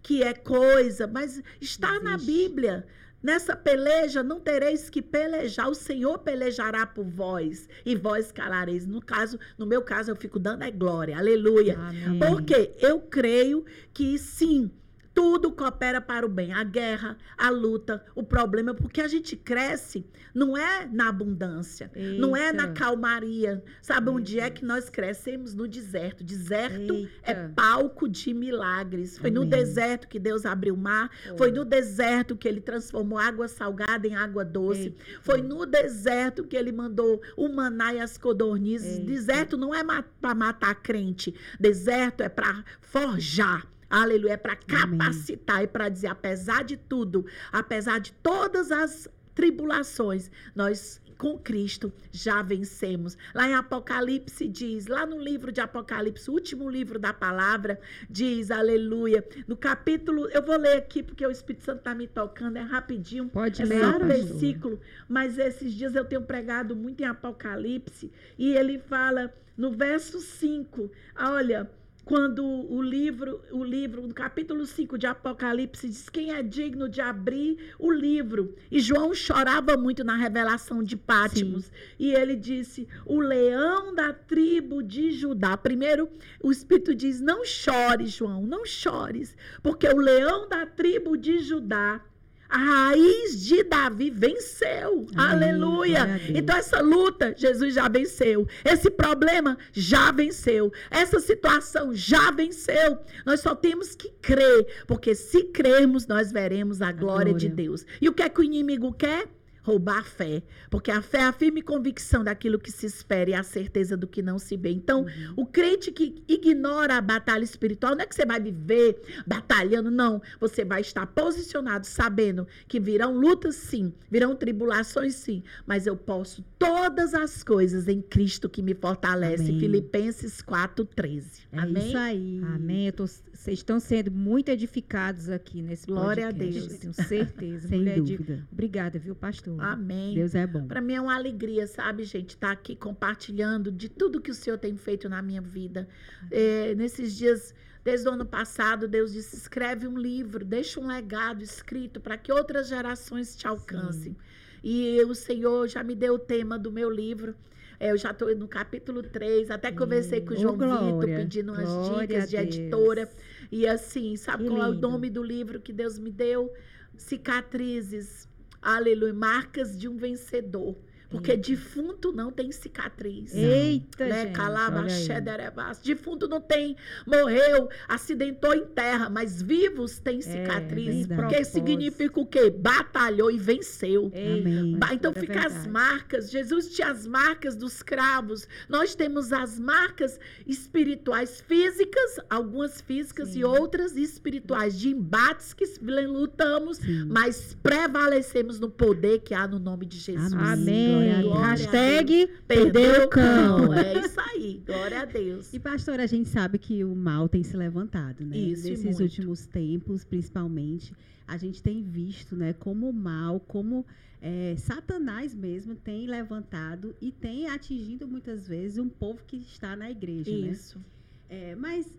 que 0.00 0.22
é 0.22 0.32
coisa, 0.32 1.08
mas 1.08 1.42
está 1.60 1.98
na 1.98 2.14
Existe. 2.14 2.32
Bíblia. 2.32 2.86
Nessa 3.22 3.56
peleja 3.56 4.22
não 4.22 4.38
tereis 4.38 4.88
que 4.88 5.02
pelejar, 5.02 5.68
o 5.68 5.74
Senhor 5.74 6.18
pelejará 6.18 6.86
por 6.86 7.04
vós 7.04 7.68
e 7.84 7.96
vós 7.96 8.30
calareis. 8.30 8.86
No 8.86 9.00
caso, 9.00 9.38
no 9.58 9.66
meu 9.66 9.82
caso, 9.82 10.10
eu 10.10 10.16
fico 10.16 10.38
dando 10.38 10.62
é 10.62 10.70
glória, 10.70 11.16
aleluia. 11.16 11.76
Amém. 11.78 12.18
Porque 12.18 12.72
eu 12.78 13.00
creio 13.00 13.64
que 13.92 14.18
sim, 14.18 14.70
tudo 15.16 15.50
coopera 15.50 15.98
para 15.98 16.26
o 16.26 16.28
bem. 16.28 16.52
A 16.52 16.62
guerra, 16.62 17.16
a 17.38 17.48
luta, 17.48 18.04
o 18.14 18.22
problema, 18.22 18.74
porque 18.74 19.00
a 19.00 19.08
gente 19.08 19.34
cresce 19.34 20.04
não 20.34 20.54
é 20.54 20.86
na 20.92 21.08
abundância, 21.08 21.90
não 22.18 22.36
é 22.36 22.52
na 22.52 22.64
Eita. 22.64 22.74
calmaria. 22.74 23.64
Sabe 23.80 24.10
Meu 24.10 24.16
onde 24.16 24.38
é 24.38 24.50
que 24.50 24.62
nós 24.62 24.90
crescemos? 24.90 25.54
No 25.54 25.66
deserto. 25.66 26.22
Deserto 26.22 27.08
é 27.22 27.30
Eita. 27.30 27.52
palco 27.56 28.06
de 28.06 28.34
milagres. 28.34 29.16
Foi 29.16 29.30
no 29.30 29.40
Amém. 29.40 29.50
deserto 29.50 30.06
que 30.06 30.18
Deus 30.18 30.44
abriu 30.44 30.74
o 30.74 30.76
mar. 30.78 31.10
Foi. 31.28 31.46
Foi 31.46 31.50
no 31.50 31.64
deserto 31.64 32.36
que 32.36 32.46
ele 32.46 32.60
transformou 32.60 33.18
água 33.18 33.48
salgada 33.48 34.06
em 34.06 34.14
água 34.14 34.44
doce. 34.44 34.88
Eita. 34.88 35.04
Foi 35.22 35.40
no 35.40 35.64
deserto 35.64 36.44
que 36.44 36.54
ele 36.54 36.72
mandou 36.72 37.22
o 37.38 37.48
maná 37.48 37.94
e 37.94 38.00
as 38.00 38.18
codornizes. 38.18 38.98
Eita. 38.98 39.06
Deserto 39.06 39.56
não 39.56 39.74
é 39.74 39.82
para 40.20 40.34
matar 40.34 40.74
crente. 40.74 41.34
Deserto 41.58 42.22
é 42.22 42.28
para 42.28 42.62
forjar. 42.82 43.66
Aleluia, 43.88 44.32
é 44.32 44.36
para 44.36 44.58
Amém. 44.68 44.98
capacitar 44.98 45.62
e 45.62 45.66
para 45.66 45.88
dizer, 45.88 46.08
apesar 46.08 46.64
de 46.64 46.76
tudo, 46.76 47.24
apesar 47.52 47.98
de 48.00 48.12
todas 48.12 48.72
as 48.72 49.08
tribulações, 49.34 50.30
nós 50.54 51.00
com 51.16 51.38
Cristo 51.38 51.92
já 52.12 52.42
vencemos. 52.42 53.16
Lá 53.34 53.48
em 53.48 53.54
Apocalipse 53.54 54.46
diz, 54.46 54.86
lá 54.86 55.06
no 55.06 55.20
livro 55.20 55.50
de 55.50 55.60
Apocalipse, 55.60 56.30
o 56.30 56.34
último 56.34 56.68
livro 56.68 56.98
da 56.98 57.12
palavra, 57.12 57.80
diz, 58.08 58.50
aleluia, 58.50 59.26
no 59.46 59.56
capítulo, 59.56 60.28
eu 60.28 60.42
vou 60.42 60.58
ler 60.58 60.76
aqui 60.76 61.02
porque 61.02 61.26
o 61.26 61.30
Espírito 61.30 61.64
Santo 61.64 61.78
está 61.78 61.94
me 61.94 62.06
tocando, 62.06 62.56
é 62.56 62.62
rapidinho, 62.62 63.28
Pode 63.28 63.62
é 63.62 63.64
ler, 63.64 63.80
só 63.80 63.96
um 63.96 64.06
versículo, 64.06 64.80
mas 65.08 65.38
esses 65.38 65.72
dias 65.72 65.94
eu 65.94 66.04
tenho 66.04 66.22
pregado 66.22 66.76
muito 66.76 67.02
em 67.02 67.06
Apocalipse, 67.06 68.12
e 68.38 68.52
ele 68.54 68.78
fala 68.78 69.32
no 69.56 69.72
verso 69.72 70.20
5, 70.20 70.90
olha, 71.18 71.70
quando 72.06 72.44
o 72.44 72.80
livro, 72.80 73.42
o 73.50 73.64
livro, 73.64 74.00
no 74.06 74.14
capítulo 74.14 74.64
5 74.64 74.96
de 74.96 75.08
Apocalipse, 75.08 75.88
diz 75.88 76.08
quem 76.08 76.32
é 76.32 76.40
digno 76.40 76.88
de 76.88 77.00
abrir 77.00 77.74
o 77.80 77.90
livro. 77.90 78.54
E 78.70 78.78
João 78.78 79.12
chorava 79.12 79.76
muito 79.76 80.04
na 80.04 80.14
revelação 80.14 80.84
de 80.84 80.96
Pátimos. 80.96 81.68
E 81.98 82.12
ele 82.14 82.36
disse: 82.36 82.86
O 83.04 83.18
leão 83.18 83.92
da 83.92 84.12
tribo 84.12 84.84
de 84.84 85.10
Judá. 85.10 85.56
Primeiro, 85.56 86.08
o 86.40 86.52
Espírito 86.52 86.94
diz: 86.94 87.20
Não 87.20 87.44
chores, 87.44 88.12
João, 88.12 88.46
não 88.46 88.64
chores, 88.64 89.36
porque 89.60 89.88
o 89.88 89.98
leão 89.98 90.48
da 90.48 90.64
tribo 90.64 91.16
de 91.16 91.40
Judá 91.40 92.00
A 92.48 92.58
raiz 92.58 93.44
de 93.44 93.62
Davi 93.64 94.10
venceu. 94.10 95.06
Amém. 95.14 95.50
Aleluia. 95.50 96.04
A. 96.04 96.18
Então, 96.30 96.56
essa 96.56 96.80
luta, 96.80 97.34
Jesus 97.36 97.74
já 97.74 97.88
venceu. 97.88 98.46
Esse 98.64 98.90
problema 98.90 99.58
já 99.72 100.12
venceu. 100.12 100.72
Essa 100.90 101.20
situação 101.20 101.94
já 101.94 102.30
venceu. 102.30 102.98
Nós 103.24 103.40
só 103.40 103.54
temos 103.54 103.94
que 103.94 104.10
crer. 104.20 104.66
Porque 104.86 105.14
se 105.14 105.44
crermos, 105.44 106.06
nós 106.06 106.30
veremos 106.32 106.80
a 106.80 106.92
glória, 106.92 107.34
de 107.34 107.48
glória. 107.48 107.66
Deus. 107.66 107.86
E 108.00 108.08
o 108.08 108.12
que 108.12 108.22
é 108.22 108.28
que 108.28 108.40
o 108.40 108.44
inimigo 108.44 108.92
quer? 108.92 109.28
Roubar 109.66 109.98
a 109.98 110.04
fé. 110.04 110.42
Porque 110.70 110.90
a 110.92 111.02
fé 111.02 111.18
é 111.18 111.24
a 111.24 111.32
firme 111.32 111.60
convicção 111.60 112.22
daquilo 112.22 112.56
que 112.58 112.70
se 112.70 112.86
espera 112.86 113.30
e 113.30 113.34
a 113.34 113.42
certeza 113.42 113.96
do 113.96 114.06
que 114.06 114.22
não 114.22 114.38
se 114.38 114.56
vê. 114.56 114.70
Então, 114.70 115.00
Uhum. 115.02 115.34
o 115.38 115.46
crente 115.46 115.90
que 115.90 116.22
ignora 116.28 116.96
a 116.96 117.00
batalha 117.00 117.42
espiritual, 117.42 117.94
não 117.96 118.02
é 118.02 118.06
que 118.06 118.14
você 118.14 118.24
vai 118.24 118.38
viver 118.40 119.00
batalhando, 119.26 119.90
não. 119.90 120.22
Você 120.38 120.64
vai 120.64 120.80
estar 120.82 121.04
posicionado, 121.08 121.84
sabendo 121.86 122.46
que 122.68 122.78
virão 122.78 123.12
lutas, 123.18 123.56
sim, 123.56 123.92
virão 124.08 124.36
tribulações, 124.36 125.14
sim. 125.16 125.42
Mas 125.66 125.86
eu 125.86 125.96
posso 125.96 126.44
todas 126.58 127.12
as 127.12 127.42
coisas 127.42 127.88
em 127.88 128.00
Cristo 128.00 128.48
que 128.48 128.62
me 128.62 128.74
fortalece. 128.74 129.42
Amém. 129.48 129.58
Filipenses 129.58 130.40
4,13. 130.42 131.42
É 131.52 131.58
Amém? 131.58 131.88
isso 131.88 131.98
aí. 131.98 132.40
Amém. 132.54 132.86
Eu 132.86 132.92
tô- 132.92 133.04
Vocês 133.36 133.58
estão 133.58 133.78
sendo 133.78 134.10
muito 134.10 134.48
edificados 134.48 135.28
aqui 135.28 135.60
nesse 135.60 135.86
Glória 135.86 136.28
a 136.28 136.32
podcast. 136.32 136.68
Deus. 136.68 136.78
Tenho 136.78 136.92
certeza. 136.94 137.68
Sem 137.68 137.78
Mulher 137.78 138.00
de- 138.00 138.16
dúvida. 138.16 138.48
Obrigada, 138.50 138.98
viu, 138.98 139.14
pastor? 139.14 139.60
Amém. 139.60 140.14
Deus 140.14 140.34
é 140.34 140.46
bom. 140.46 140.66
Para 140.66 140.80
mim 140.80 140.94
é 140.94 141.00
uma 141.00 141.14
alegria, 141.14 141.66
sabe, 141.66 142.04
gente, 142.04 142.30
estar 142.30 142.50
aqui 142.50 142.74
compartilhando 142.74 143.70
de 143.70 143.88
tudo 143.88 144.20
que 144.20 144.30
o 144.30 144.34
Senhor 144.34 144.58
tem 144.58 144.76
feito 144.76 145.08
na 145.08 145.20
minha 145.20 145.42
vida. 145.42 145.86
É, 146.30 146.74
nesses 146.74 147.14
dias, 147.14 147.54
desde 147.84 148.08
o 148.08 148.12
ano 148.12 148.24
passado, 148.24 148.88
Deus 148.88 149.12
disse: 149.12 149.36
escreve 149.36 149.86
um 149.86 149.98
livro, 149.98 150.44
deixa 150.44 150.80
um 150.80 150.86
legado 150.86 151.42
escrito 151.42 152.00
para 152.00 152.16
que 152.16 152.32
outras 152.32 152.68
gerações 152.68 153.36
te 153.36 153.46
alcancem. 153.46 154.16
E 154.64 155.00
o 155.04 155.14
Senhor 155.14 155.68
já 155.68 155.84
me 155.84 155.94
deu 155.94 156.14
o 156.14 156.18
tema 156.18 156.58
do 156.58 156.72
meu 156.72 156.90
livro. 156.90 157.36
É, 157.78 157.90
eu 157.90 157.96
já 157.96 158.10
estou 158.10 158.34
no 158.34 158.48
capítulo 158.48 159.02
3, 159.02 159.50
até 159.50 159.70
conversei 159.72 160.20
com 160.22 160.32
o 160.32 160.36
Ô, 160.36 160.40
João 160.40 160.54
Vitor, 160.54 160.78
glória. 160.78 161.16
pedindo 161.18 161.52
umas 161.52 161.64
Glória 161.68 162.06
dicas 162.06 162.30
de 162.30 162.36
editora. 162.36 163.10
E 163.52 163.66
assim, 163.66 164.16
sabe 164.16 164.44
Que 164.44 164.50
qual 164.50 164.62
é 164.62 164.68
o 164.68 164.72
lindo. 164.72 164.88
nome 164.88 165.10
do 165.10 165.22
livro 165.22 165.60
que 165.60 165.72
Deus 165.72 165.98
me 165.98 166.10
deu? 166.10 166.52
Cicatrizes. 166.96 168.28
Aleluia. 168.60 169.12
Marcas 169.14 169.78
de 169.78 169.88
um 169.88 169.96
vencedor. 169.96 170.76
Porque 171.08 171.36
defunto 171.36 172.12
não 172.12 172.30
tem 172.32 172.50
cicatriz. 172.52 173.32
Eita, 173.34 174.06
Né? 174.06 174.22
gente. 174.26 174.32
Calaba, 174.34 174.88
xederebas. 174.88 175.78
Defunto 175.78 176.26
não 176.28 176.40
tem, 176.40 176.76
morreu, 177.06 177.68
acidentou 177.88 178.52
em 178.54 178.66
terra, 178.66 179.08
mas 179.08 179.40
vivos 179.40 179.98
têm 179.98 180.20
cicatriz. 180.20 181.06
verdade. 181.06 181.20
porque 181.22 181.34
É, 181.36 181.38
Propósito. 181.40 181.52
significa 181.54 182.20
o 182.20 182.26
quê? 182.26 182.50
Batalhou 182.50 183.30
e 183.30 183.38
venceu. 183.38 184.10
Amém. 184.14 184.78
Então 184.92 185.12
é 185.14 185.20
fica 185.20 185.38
as 185.46 185.52
verdade. 185.52 185.68
marcas. 185.70 186.30
Jesus 186.30 186.70
tinha 186.74 186.90
as 186.90 187.06
marcas 187.06 187.54
dos 187.56 187.82
cravos. 187.82 188.48
Nós 188.68 188.94
temos 188.94 189.32
as 189.32 189.58
marcas 189.58 190.18
espirituais 190.46 191.40
físicas, 191.40 192.18
algumas 192.28 192.80
físicas 192.80 193.28
Sim. 193.30 193.40
e 193.40 193.44
outras 193.44 193.96
espirituais, 193.96 194.78
de 194.78 194.88
embates 194.88 195.52
que 195.52 195.64
lutamos, 196.06 196.78
Sim. 196.78 197.04
mas 197.08 197.56
prevalecemos 197.62 198.58
no 198.58 198.68
poder 198.70 199.20
que 199.20 199.34
há 199.34 199.46
no 199.46 199.58
nome 199.58 199.86
de 199.86 199.98
Jesus. 199.98 200.32
Amém. 200.32 200.95
Deus. 201.00 201.38
Hashtag 201.38 202.30
Perdeu 202.46 203.04
o 203.04 203.08
cão. 203.08 203.72
É 203.72 203.98
isso 203.98 204.20
aí. 204.32 204.62
Glória 204.64 205.00
a 205.00 205.04
Deus. 205.04 205.52
E, 205.52 205.58
pastor, 205.58 206.00
a 206.00 206.06
gente 206.06 206.28
sabe 206.28 206.58
que 206.58 206.84
o 206.84 206.94
mal 206.94 207.28
tem 207.28 207.42
se 207.42 207.56
levantado, 207.56 208.24
né? 208.24 208.36
Isso, 208.36 208.68
Nesses 208.68 208.84
muito. 208.84 209.02
últimos 209.02 209.46
tempos, 209.46 210.04
principalmente, 210.04 210.94
a 211.26 211.36
gente 211.36 211.62
tem 211.62 211.82
visto, 211.82 212.36
né, 212.36 212.52
como 212.52 212.88
o 212.88 212.92
mal, 212.92 213.40
como 213.40 213.84
é, 214.20 214.54
Satanás 214.56 215.34
mesmo 215.34 215.74
tem 215.74 216.06
levantado 216.06 216.94
e 217.00 217.12
tem 217.12 217.48
atingido 217.48 218.06
muitas 218.06 218.46
vezes 218.46 218.78
um 218.78 218.88
povo 218.88 219.22
que 219.26 219.36
está 219.36 219.76
na 219.76 219.90
igreja, 219.90 220.30
né? 220.30 220.48
Isso. 220.48 220.80
É, 221.28 221.54
mas 221.56 221.98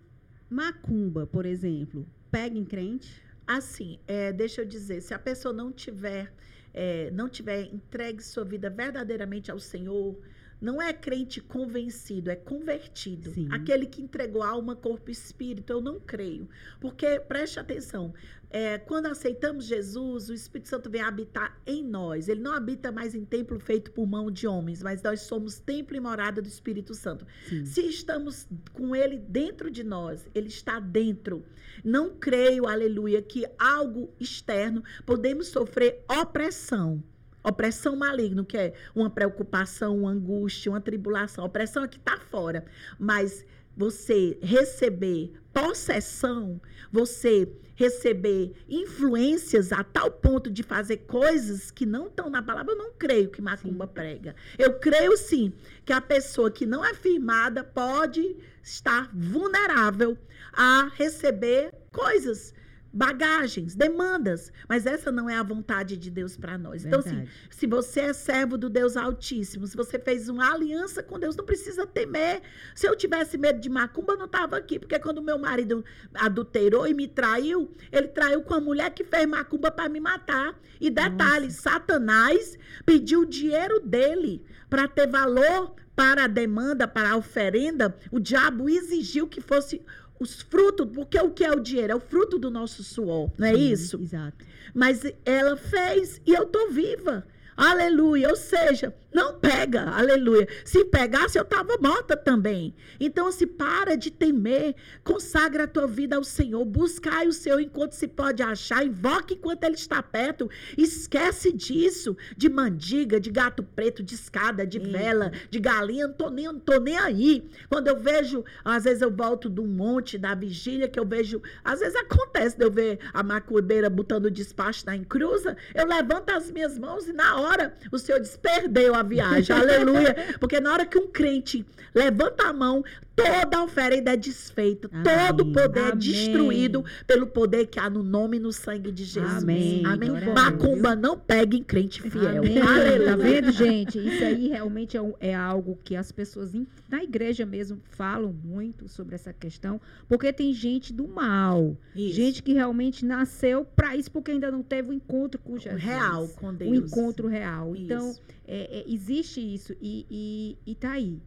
macumba, 0.50 1.28
por 1.28 1.46
exemplo, 1.46 2.08
pega 2.32 2.58
em 2.58 2.66
crente? 2.66 3.22
Assim, 3.46 4.00
é, 4.08 4.34
deixa 4.34 4.62
eu 4.62 4.66
dizer, 4.66 5.02
se 5.02 5.14
a 5.14 5.20
pessoa 5.20 5.54
não 5.54 5.72
tiver, 5.72 6.34
é, 6.74 7.10
não 7.12 7.28
tiver 7.30 7.64
entregue 7.74 8.22
sua 8.22 8.44
vida 8.44 8.70
verdadeiramente 8.70 9.50
ao 9.52 9.60
Senhor, 9.60 10.16
não 10.60 10.82
é 10.82 10.92
crente 10.92 11.40
convencido, 11.40 12.30
é 12.30 12.36
convertido. 12.36 13.32
Sim. 13.32 13.48
Aquele 13.52 13.86
que 13.86 14.02
entregou 14.02 14.42
alma, 14.42 14.76
corpo 14.76 15.10
e 15.10 15.14
espírito, 15.14 15.72
eu 15.72 15.82
não 15.82 16.00
creio. 16.00 16.50
Porque, 16.80 17.20
preste 17.20 17.60
atenção, 17.60 18.14
é, 18.50 18.78
quando 18.78 19.08
aceitamos 19.08 19.66
Jesus, 19.66 20.30
o 20.30 20.34
Espírito 20.34 20.70
Santo 20.70 20.90
vem 20.90 21.02
habitar 21.02 21.60
em 21.66 21.84
nós. 21.84 22.30
Ele 22.30 22.42
não 22.42 22.54
habita 22.54 22.92
mais 22.92 23.14
em 23.14 23.26
templo 23.26 23.60
feito 23.60 23.92
por 23.92 24.08
mão 24.08 24.32
de 24.32 24.48
homens, 24.48 24.82
mas 24.82 25.02
nós 25.02 25.22
somos 25.22 25.60
templo 25.60 25.98
e 25.98 26.00
morada 26.00 26.42
do 26.42 26.48
Espírito 26.48 26.94
Santo. 26.94 27.26
Sim. 27.48 27.66
Se 27.66 27.82
estamos 27.82 28.48
com 28.72 28.96
ele 28.96 29.18
dentro 29.18 29.70
de 29.70 29.84
nós, 29.84 30.26
ele 30.34 30.48
está 30.48 30.80
dentro. 30.80 31.46
Não 31.84 32.16
creio, 32.16 32.66
aleluia, 32.68 33.22
que 33.22 33.46
algo 33.60 34.14
externo 34.20 34.84
podemos 35.06 35.48
sofrer 35.48 36.04
opressão. 36.10 37.04
Opressão 37.48 37.96
maligna, 37.96 38.44
que 38.44 38.58
é 38.58 38.74
uma 38.94 39.10
preocupação, 39.10 40.00
uma 40.00 40.12
angústia, 40.12 40.72
uma 40.72 40.82
tribulação. 40.82 41.46
Opressão 41.46 41.84
é 41.84 41.88
que 41.88 41.98
está 41.98 42.18
fora. 42.18 42.66
Mas 43.00 43.46
você 43.76 44.38
receber 44.42 45.34
possessão, 45.54 46.60
você 46.92 47.48
receber 47.76 48.54
influências 48.68 49.72
a 49.72 49.84
tal 49.84 50.10
ponto 50.10 50.50
de 50.50 50.64
fazer 50.64 50.98
coisas 50.98 51.70
que 51.70 51.86
não 51.86 52.08
estão 52.08 52.28
na 52.28 52.42
palavra, 52.42 52.74
eu 52.74 52.78
não 52.78 52.92
creio 52.98 53.30
que 53.30 53.40
Macumba 53.40 53.88
prega. 53.88 54.36
Eu 54.58 54.80
creio 54.80 55.16
sim 55.16 55.54
que 55.86 55.94
a 55.94 56.02
pessoa 56.02 56.50
que 56.50 56.66
não 56.66 56.84
é 56.84 56.96
firmada 56.96 57.64
pode 57.64 58.36
estar 58.64 59.10
vulnerável 59.14 60.18
a 60.52 60.90
receber 60.96 61.72
coisas, 61.92 62.54
bagagens, 62.92 63.76
demandas, 63.76 64.52
mas 64.68 64.86
essa 64.86 65.12
não 65.12 65.30
é 65.30 65.36
a 65.36 65.44
vontade 65.44 65.98
de 65.98 66.10
Deus 66.10 66.36
para 66.36 66.58
nós. 66.58 66.86
Então, 66.86 67.00
assim, 67.00 67.16
Verdade. 67.18 67.32
se 67.50 67.68
você 67.68 68.00
é 68.02 68.14
servo 68.14 68.58
do 68.58 68.70
Deus 68.70 68.98
Altíssimo, 68.98 69.68
se 69.68 69.76
você 69.76 70.00
fez 70.00 70.30
uma 70.30 70.52
aliança 70.52 71.04
com 71.04 71.20
Deus, 71.20 71.36
não 71.36 71.46
precisa 71.46 71.86
temer. 71.86 72.42
Se 72.74 72.88
eu 72.88 72.96
tivesse 72.96 73.38
medo 73.38 73.60
de 73.60 73.70
macumba, 73.70 74.14
eu 74.14 74.18
não 74.18 74.26
estava 74.26 74.58
aqui, 74.58 74.80
porque 74.80 74.98
quando 75.00 75.22
meu 75.22 75.38
marido 75.38 75.84
adulterou 76.14 76.88
e 76.88 76.94
me 76.94 77.08
traiu, 77.08 77.72
ele 77.92 78.08
traiu 78.08 78.42
com 78.42 78.54
a 78.54 78.62
mulher 78.62 78.92
que 78.92 79.04
fez 79.04 79.28
macumba 79.28 79.72
para 79.72 79.90
me 79.90 80.00
matar. 80.00 80.60
E 80.80 80.90
detalhe, 80.90 81.52
Satanás 81.52 82.58
pediu 82.86 83.22
o 83.22 83.26
dinheiro 83.26 83.80
dele 83.80 84.44
para 84.70 84.88
ter 84.88 85.08
valor 85.08 85.76
para 85.98 86.26
a 86.26 86.28
demanda, 86.28 86.88
para 86.88 87.10
a 87.10 87.18
oferenda. 87.18 87.98
O 88.12 88.20
diabo 88.20 88.70
exigiu 88.70 89.28
que 89.28 89.42
fosse 89.42 89.82
os 90.20 90.42
frutos, 90.42 90.88
porque 90.94 91.20
o 91.20 91.32
que 91.32 91.44
é 91.44 91.52
o 91.52 91.60
dinheiro? 91.60 91.94
É 91.94 91.96
o 91.96 92.00
fruto 92.00 92.38
do 92.38 92.50
nosso 92.50 92.84
suor, 92.84 93.32
não 93.38 93.48
é 93.48 93.54
Sim, 93.54 93.72
isso? 93.72 94.02
Exato. 94.02 94.46
Mas 94.74 95.02
ela 95.26 95.56
fez 95.56 96.22
e 96.26 96.34
eu 96.34 96.46
tô 96.46 96.70
viva. 96.70 97.26
Aleluia. 97.56 98.30
Ou 98.30 98.36
seja, 98.36 98.94
não 99.18 99.34
pega. 99.34 99.82
Aleluia. 99.90 100.48
Se 100.64 100.86
pegasse, 100.86 101.40
eu 101.40 101.42
estava 101.42 101.76
morta 101.82 102.16
também. 102.16 102.76
Então, 103.00 103.32
se 103.32 103.48
para 103.48 103.98
de 103.98 104.12
temer, 104.12 104.76
consagra 105.04 105.64
a 105.64 105.68
tua 105.68 105.88
vida 105.88 106.16
ao 106.16 106.24
Senhor, 106.24 106.64
buscai 106.64 107.28
o 107.28 107.34
Senhor 107.34 107.60
enquanto 107.60 107.94
se 107.94 108.08
pode 108.08 108.44
achar, 108.44 108.86
invoque 108.86 109.34
enquanto 109.34 109.64
Ele 109.64 109.74
está 109.74 110.04
perto. 110.04 110.48
Esquece 110.78 111.52
disso, 111.52 112.16
de 112.38 112.48
mandiga, 112.48 113.20
de 113.20 113.32
gato 113.32 113.64
preto, 113.64 114.04
de 114.04 114.14
escada, 114.14 114.68
de 114.68 114.78
Eita. 114.78 114.92
vela, 114.92 115.32
de 115.50 115.60
galinha, 115.60 116.08
não 116.08 116.14
tô 116.14 116.30
nem, 116.30 116.46
não 116.46 116.60
tô 116.60 116.80
nem 116.80 116.98
aí. 117.00 117.50
Quando 117.70 117.88
eu 117.88 117.98
vejo, 118.00 118.46
às 118.64 118.84
vezes 118.84 119.02
eu 119.02 119.10
volto 119.10 119.52
um 119.60 119.66
monte 119.66 120.20
da 120.20 120.36
vigília, 120.36 120.88
que 120.88 121.00
eu 121.00 121.06
vejo, 121.06 121.42
às 121.64 121.80
vezes 121.80 121.96
acontece 121.96 122.56
de 122.56 122.64
eu 122.64 122.70
ver 122.70 123.00
a 123.12 123.24
macumbeira 123.24 123.90
botando 123.90 124.30
despacho 124.30 124.86
na 124.86 124.96
encruza, 124.96 125.58
eu 125.74 125.88
levanto 125.88 126.30
as 126.30 126.52
minhas 126.52 126.78
mãos 126.78 127.08
e 127.08 127.14
na 127.14 127.40
hora 127.40 127.76
o 127.92 127.98
Senhor 127.98 128.20
diz, 128.20 128.38
perdeu 128.38 128.94
a 128.94 129.07
viagem, 129.08 129.56
aleluia. 129.56 130.16
Porque 130.40 130.60
na 130.60 130.72
hora 130.74 130.86
que 130.86 130.98
um 130.98 131.08
crente 131.08 131.66
levanta 131.96 132.44
a 132.48 132.54
mão, 132.54 132.84
toda 133.16 133.58
a 133.58 133.64
oferenda 133.64 134.12
é 134.14 134.18
desfeita, 134.18 134.88
Amém. 134.92 135.04
todo 135.04 135.52
poder 135.52 135.80
é 135.80 135.84
Amém. 135.86 135.98
destruído 135.98 136.86
pelo 137.08 137.26
poder 137.26 137.66
que 137.66 137.80
há 137.80 137.90
no 137.90 138.04
nome 138.04 138.38
e 138.38 138.40
no 138.40 138.54
sangue 138.54 138.92
de 138.92 139.04
Jesus. 139.04 139.42
Amém. 139.42 139.82
Amém. 139.86 140.10
Macumba 140.34 140.96
não 140.96 141.18
pega 141.18 141.56
em 141.56 141.64
crente 141.64 142.02
fiel. 142.04 142.44
Amém. 142.44 142.60
Aleluia. 142.60 143.08
Tá 143.10 143.16
vendo, 143.16 143.52
gente? 143.52 143.98
Isso 143.98 144.24
aí 144.24 144.50
realmente 144.50 144.96
é, 144.96 145.02
um- 145.02 145.16
é 145.20 145.34
algo 145.34 145.80
que 145.84 145.96
as 145.96 146.12
pessoas 146.12 146.54
na 146.88 147.04
igreja 147.04 147.46
mesmo 147.46 147.80
falam 147.90 148.32
muito 148.44 148.88
sobre 148.88 149.16
essa 149.16 149.34
questão, 149.34 149.82
porque 150.08 150.32
tem 150.32 150.54
gente 150.54 150.94
do 150.94 151.08
mal, 151.08 151.76
Isso. 151.96 152.16
gente 152.16 152.44
que 152.44 152.54
realmente 152.54 153.04
nasceu 153.06 153.66
para 153.66 153.96
isso 153.96 154.12
porque 154.12 154.32
ainda 154.32 154.52
não 154.52 154.62
teve 154.62 154.90
o 154.90 154.94
encontro 154.94 155.40
com 155.42 155.58
Jesus. 155.58 155.82
real 155.82 156.28
com 156.40 156.54
Deus. 156.54 156.72
O 156.72 156.76
encontro 156.76 157.28
real. 157.28 157.76
Então, 157.76 158.12
Isso. 158.12 158.22
é, 158.48 158.80
é, 158.80 158.84
existe 158.98 159.40
isso 159.56 159.72
e, 159.82 160.06
e, 160.10 160.72
e 160.72 160.76
tá 160.76 160.92
aí. 160.94 161.22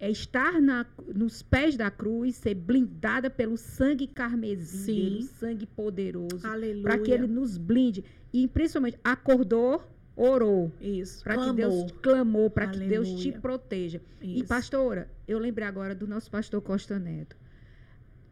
é 0.00 0.08
estar 0.10 0.60
na- 0.60 0.86
nos 1.22 1.42
pés 1.42 1.76
da 1.76 1.90
cruz, 1.90 2.36
ser 2.36 2.54
blindada 2.54 3.28
pelo 3.28 3.56
sangue 3.56 4.06
carmesim, 4.06 4.84
Sim. 4.84 4.94
dele, 4.94 5.22
sangue 5.40 5.66
poderoso, 5.66 6.38
para 6.82 6.98
que 6.98 7.10
ele 7.10 7.26
nos 7.26 7.58
blinde. 7.58 8.04
E 8.32 8.46
principalmente 8.46 8.96
acordou, 9.02 9.82
orou, 10.14 10.70
Isso. 10.80 11.24
para 11.24 11.36
que. 11.44 11.52
Deus 11.52 11.90
clamou, 12.00 12.48
para 12.48 12.68
que 12.68 12.78
Deus 12.78 13.08
te 13.20 13.32
proteja. 13.32 14.00
E 14.22 14.36
Isso. 14.36 14.46
pastora, 14.46 15.10
eu 15.26 15.38
lembrei 15.38 15.66
agora 15.66 15.94
do 15.96 16.06
nosso 16.06 16.30
pastor 16.30 16.60
Costa 16.62 16.96
Neto. 16.98 17.36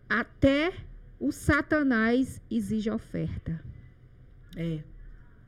Até 0.09 0.73
o 1.19 1.33
Satanás 1.33 2.41
exige 2.49 2.91
oferta. 2.91 3.61
É. 4.57 4.81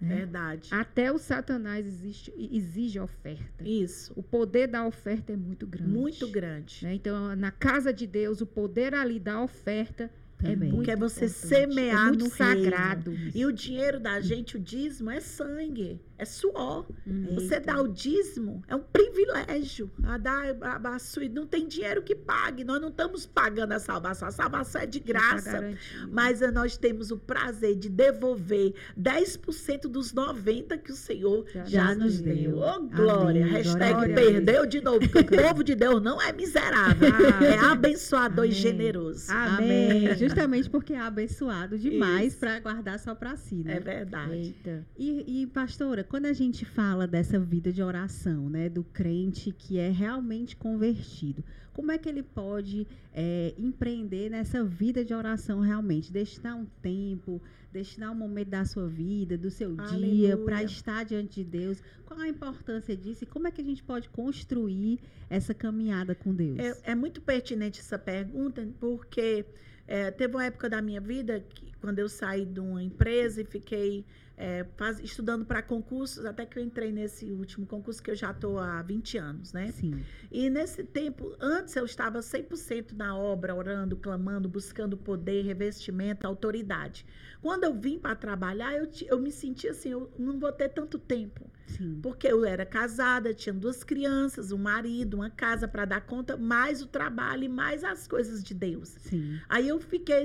Né? 0.01 0.17
Verdade. 0.17 0.69
Até 0.73 1.11
o 1.13 1.19
Satanás 1.19 1.85
existe, 1.87 2.33
exige 2.39 3.01
oferta. 3.01 3.65
Isso. 3.67 4.13
O 4.15 4.23
poder 4.23 4.69
da 4.69 4.87
oferta 4.87 5.33
é 5.33 5.37
muito 5.37 5.67
grande. 5.67 5.91
Muito 5.91 6.29
grande. 6.29 6.85
né? 6.85 6.95
Então, 6.95 7.35
na 7.35 7.51
casa 7.51 7.93
de 7.93 8.07
Deus, 8.07 8.41
o 8.41 8.47
poder 8.47 8.95
ali 8.95 9.19
da 9.19 9.43
oferta 9.43 10.11
é 10.41 10.53
Também. 10.53 10.71
muito 10.71 10.85
Que 10.85 10.93
é 10.93 10.97
você 10.97 11.25
importante. 11.25 11.49
semear 11.49 12.07
é 12.07 12.09
muito 12.11 12.25
no 12.27 12.31
sagrado. 12.31 13.13
E 13.35 13.45
o 13.45 13.53
dinheiro 13.53 13.99
da 13.99 14.21
gente, 14.21 14.57
o 14.57 14.61
dízimo, 14.61 15.11
é 15.11 15.19
sangue, 15.19 16.01
é 16.19 16.25
suor. 16.25 16.87
Hum. 17.07 17.27
Você 17.35 17.55
Eita. 17.55 17.73
dá 17.73 17.81
o 17.81 17.89
dízimo, 17.89 18.63
é 18.69 18.75
um 18.75 18.83
privilégio. 18.83 19.91
A 20.03 20.19
dar, 20.19 20.57
a, 20.61 20.77
a 20.77 20.99
não 21.33 21.47
tem 21.47 21.67
dinheiro 21.67 22.03
que 22.03 22.15
pague. 22.15 22.65
Nós 22.65 22.81
não 22.81 22.89
estamos 22.89 23.27
pagando 23.27 23.73
a 23.73 23.79
salvação. 23.79 24.29
A 24.29 24.33
salvação 24.33 24.81
é 24.83 24.87
de 24.87 25.01
graça. 25.01 25.73
Mas 26.11 26.43
eh, 26.43 26.51
nós 26.51 26.77
temos 26.77 27.11
o 27.11 27.19
prazer 27.19 27.77
de 27.77 27.89
devolver 27.89 28.75
10% 28.99 29.83
dos 29.83 30.13
90% 30.13 30.79
que 30.83 30.93
o 30.93 30.97
Senhor 30.97 31.45
Já 31.53 31.65
já, 31.65 31.95
nos 31.95 32.21
deu. 32.21 32.35
deu. 32.35 32.59
Ô, 32.59 32.81
glória! 32.83 33.43
Amém. 33.43 33.53
Hashtag 33.53 33.93
Glória 33.93 34.15
perdeu 34.15 34.67
de 34.67 34.81
novo. 34.81 35.09
Porque 35.09 35.35
o 35.37 35.43
povo 35.43 35.63
de 35.63 35.75
Deus 35.75 36.03
não 36.03 36.21
é 36.21 36.33
miserável. 36.33 37.09
Ah. 37.13 37.45
é 37.45 37.59
abençoador 37.59 38.45
e 38.45 38.49
Amém. 38.49 38.61
generoso. 38.61 39.31
Amém. 39.31 40.15
Justamente 40.17 40.69
porque 40.69 40.93
é 40.93 41.01
abençoado 41.01 41.79
demais 41.79 42.35
para 42.35 42.59
guardar 42.61 42.99
só 42.99 43.15
para 43.15 43.37
si, 43.37 43.57
né? 43.57 43.77
É 43.77 43.81
verdade. 43.81 44.35
Eita. 44.35 44.87
E, 44.97 45.43
e, 45.43 45.47
pastora, 45.47 46.05
quando 46.09 46.27
a 46.27 46.33
gente 46.33 46.65
fala 46.65 47.07
dessa 47.07 47.39
vida 47.39 47.73
de 47.73 47.83
oração, 47.83 48.49
né, 48.49 48.69
do 48.69 48.83
crente 48.83 49.53
que 49.53 49.79
é 49.79 49.91
realmente 49.91 50.57
convertido, 50.57 51.45
como 51.73 51.93
é 51.93 51.99
que 51.99 52.09
ele 52.09 52.23
pode 52.23 52.87
é, 53.15 53.55
empreender 53.57 54.31
nessa 54.31 54.65
vida 54.65 55.05
de 55.05 55.15
oração 55.15 55.61
realmente? 55.61 56.11
Destinar 56.11 56.57
um 56.57 56.67
tempo, 56.83 57.41
destinar 57.73 58.11
um 58.11 58.17
momento 58.17 58.49
da 58.49 58.65
sua 58.65 58.89
vida, 58.89 59.39
do 59.39 59.51
seu 59.51 59.77
dia, 59.77 60.37
para 60.37 60.57
Aleluia. 60.57 60.65
estar 60.65 61.05
diante 61.05 61.45
de 61.45 61.51
Deus? 61.51 61.81
Qual 62.05 62.19
a 62.19 62.27
importância 62.27 62.97
disso 62.97 63.23
e 63.23 63.27
como 63.27 63.47
é 63.47 63.53
que 63.53 63.61
a 63.61 63.65
gente 63.65 63.85
pode 63.85 64.09
construir 64.09 64.99
essa 65.31 65.55
caminhada 65.55 66.15
com 66.15 66.35
Deus? 66.35 66.59
É, 66.59 66.93
é 66.93 66.95
muito 66.95 67.21
pertinente 67.21 67.79
essa 67.79 67.99
pergunta, 67.99 68.67
porque 68.81 69.45
é, 69.87 70.11
teve 70.11 70.35
uma 70.35 70.45
época 70.45 70.69
da 70.69 70.83
minha 70.83 71.01
vida 71.01 71.41
que, 71.49 71.73
quando 71.81 71.99
eu 72.01 72.09
saí 72.09 72.45
de 72.45 72.59
uma 72.59 72.83
empresa 72.83 73.41
e 73.41 73.45
fiquei 73.45 74.05
é, 74.39 74.65
faz- 74.77 75.01
estudando 75.01 75.45
para 75.45 75.61
concursos, 75.61 76.25
até 76.25 76.47
que 76.47 76.57
eu 76.59 76.63
entrei 76.63 76.93
nesse 76.93 77.33
último 77.33 77.67
concurso, 77.67 78.01
que 78.01 78.11
eu 78.11 78.15
já 78.15 78.31
estou 78.31 78.57
há 78.59 78.81
20 78.83 79.19
anos, 79.19 79.53
né? 79.53 79.73
Sim. 79.73 80.01
E 80.31 80.49
nesse 80.49 80.85
tempo, 80.85 81.35
antes 81.41 81.75
eu 81.75 81.85
estava 81.85 82.21
100% 82.21 82.93
na 82.97 83.17
obra, 83.17 83.53
orando, 83.55 83.97
clamando, 83.97 84.49
buscando 84.49 84.97
poder, 84.97 85.43
revestimento, 85.45 86.25
autoridade. 86.25 87.05
Quando 87.43 87.65
eu 87.65 87.75
vim 87.75 87.99
para 87.99 88.15
trabalhar, 88.15 88.75
eu, 88.77 88.89
eu 89.09 89.19
me 89.19 89.33
senti 89.33 89.67
assim, 89.69 89.91
eu 89.91 90.11
não 90.17 90.39
vou 90.39 90.53
ter 90.53 90.69
tanto 90.69 90.99
tempo. 91.01 91.51
Sim. 91.67 91.99
Porque 92.01 92.29
eu 92.29 92.45
era 92.45 92.65
casada, 92.65 93.35
tinha 93.35 93.53
duas 93.53 93.83
crianças, 93.83 94.53
um 94.53 94.59
marido, 94.59 95.15
uma 95.15 95.31
casa 95.31 95.67
para 95.67 95.85
dar 95.85 96.01
conta, 96.03 96.37
mais 96.37 96.81
o 96.81 96.87
trabalho 96.87 97.43
e 97.45 97.49
mais 97.49 97.83
as 97.83 98.07
coisas 98.07 98.43
de 98.43 98.55
Deus. 98.55 98.89
Sim. 99.01 99.39
Aí 99.49 99.69
eu 99.69 99.81
fiquei, 99.81 100.25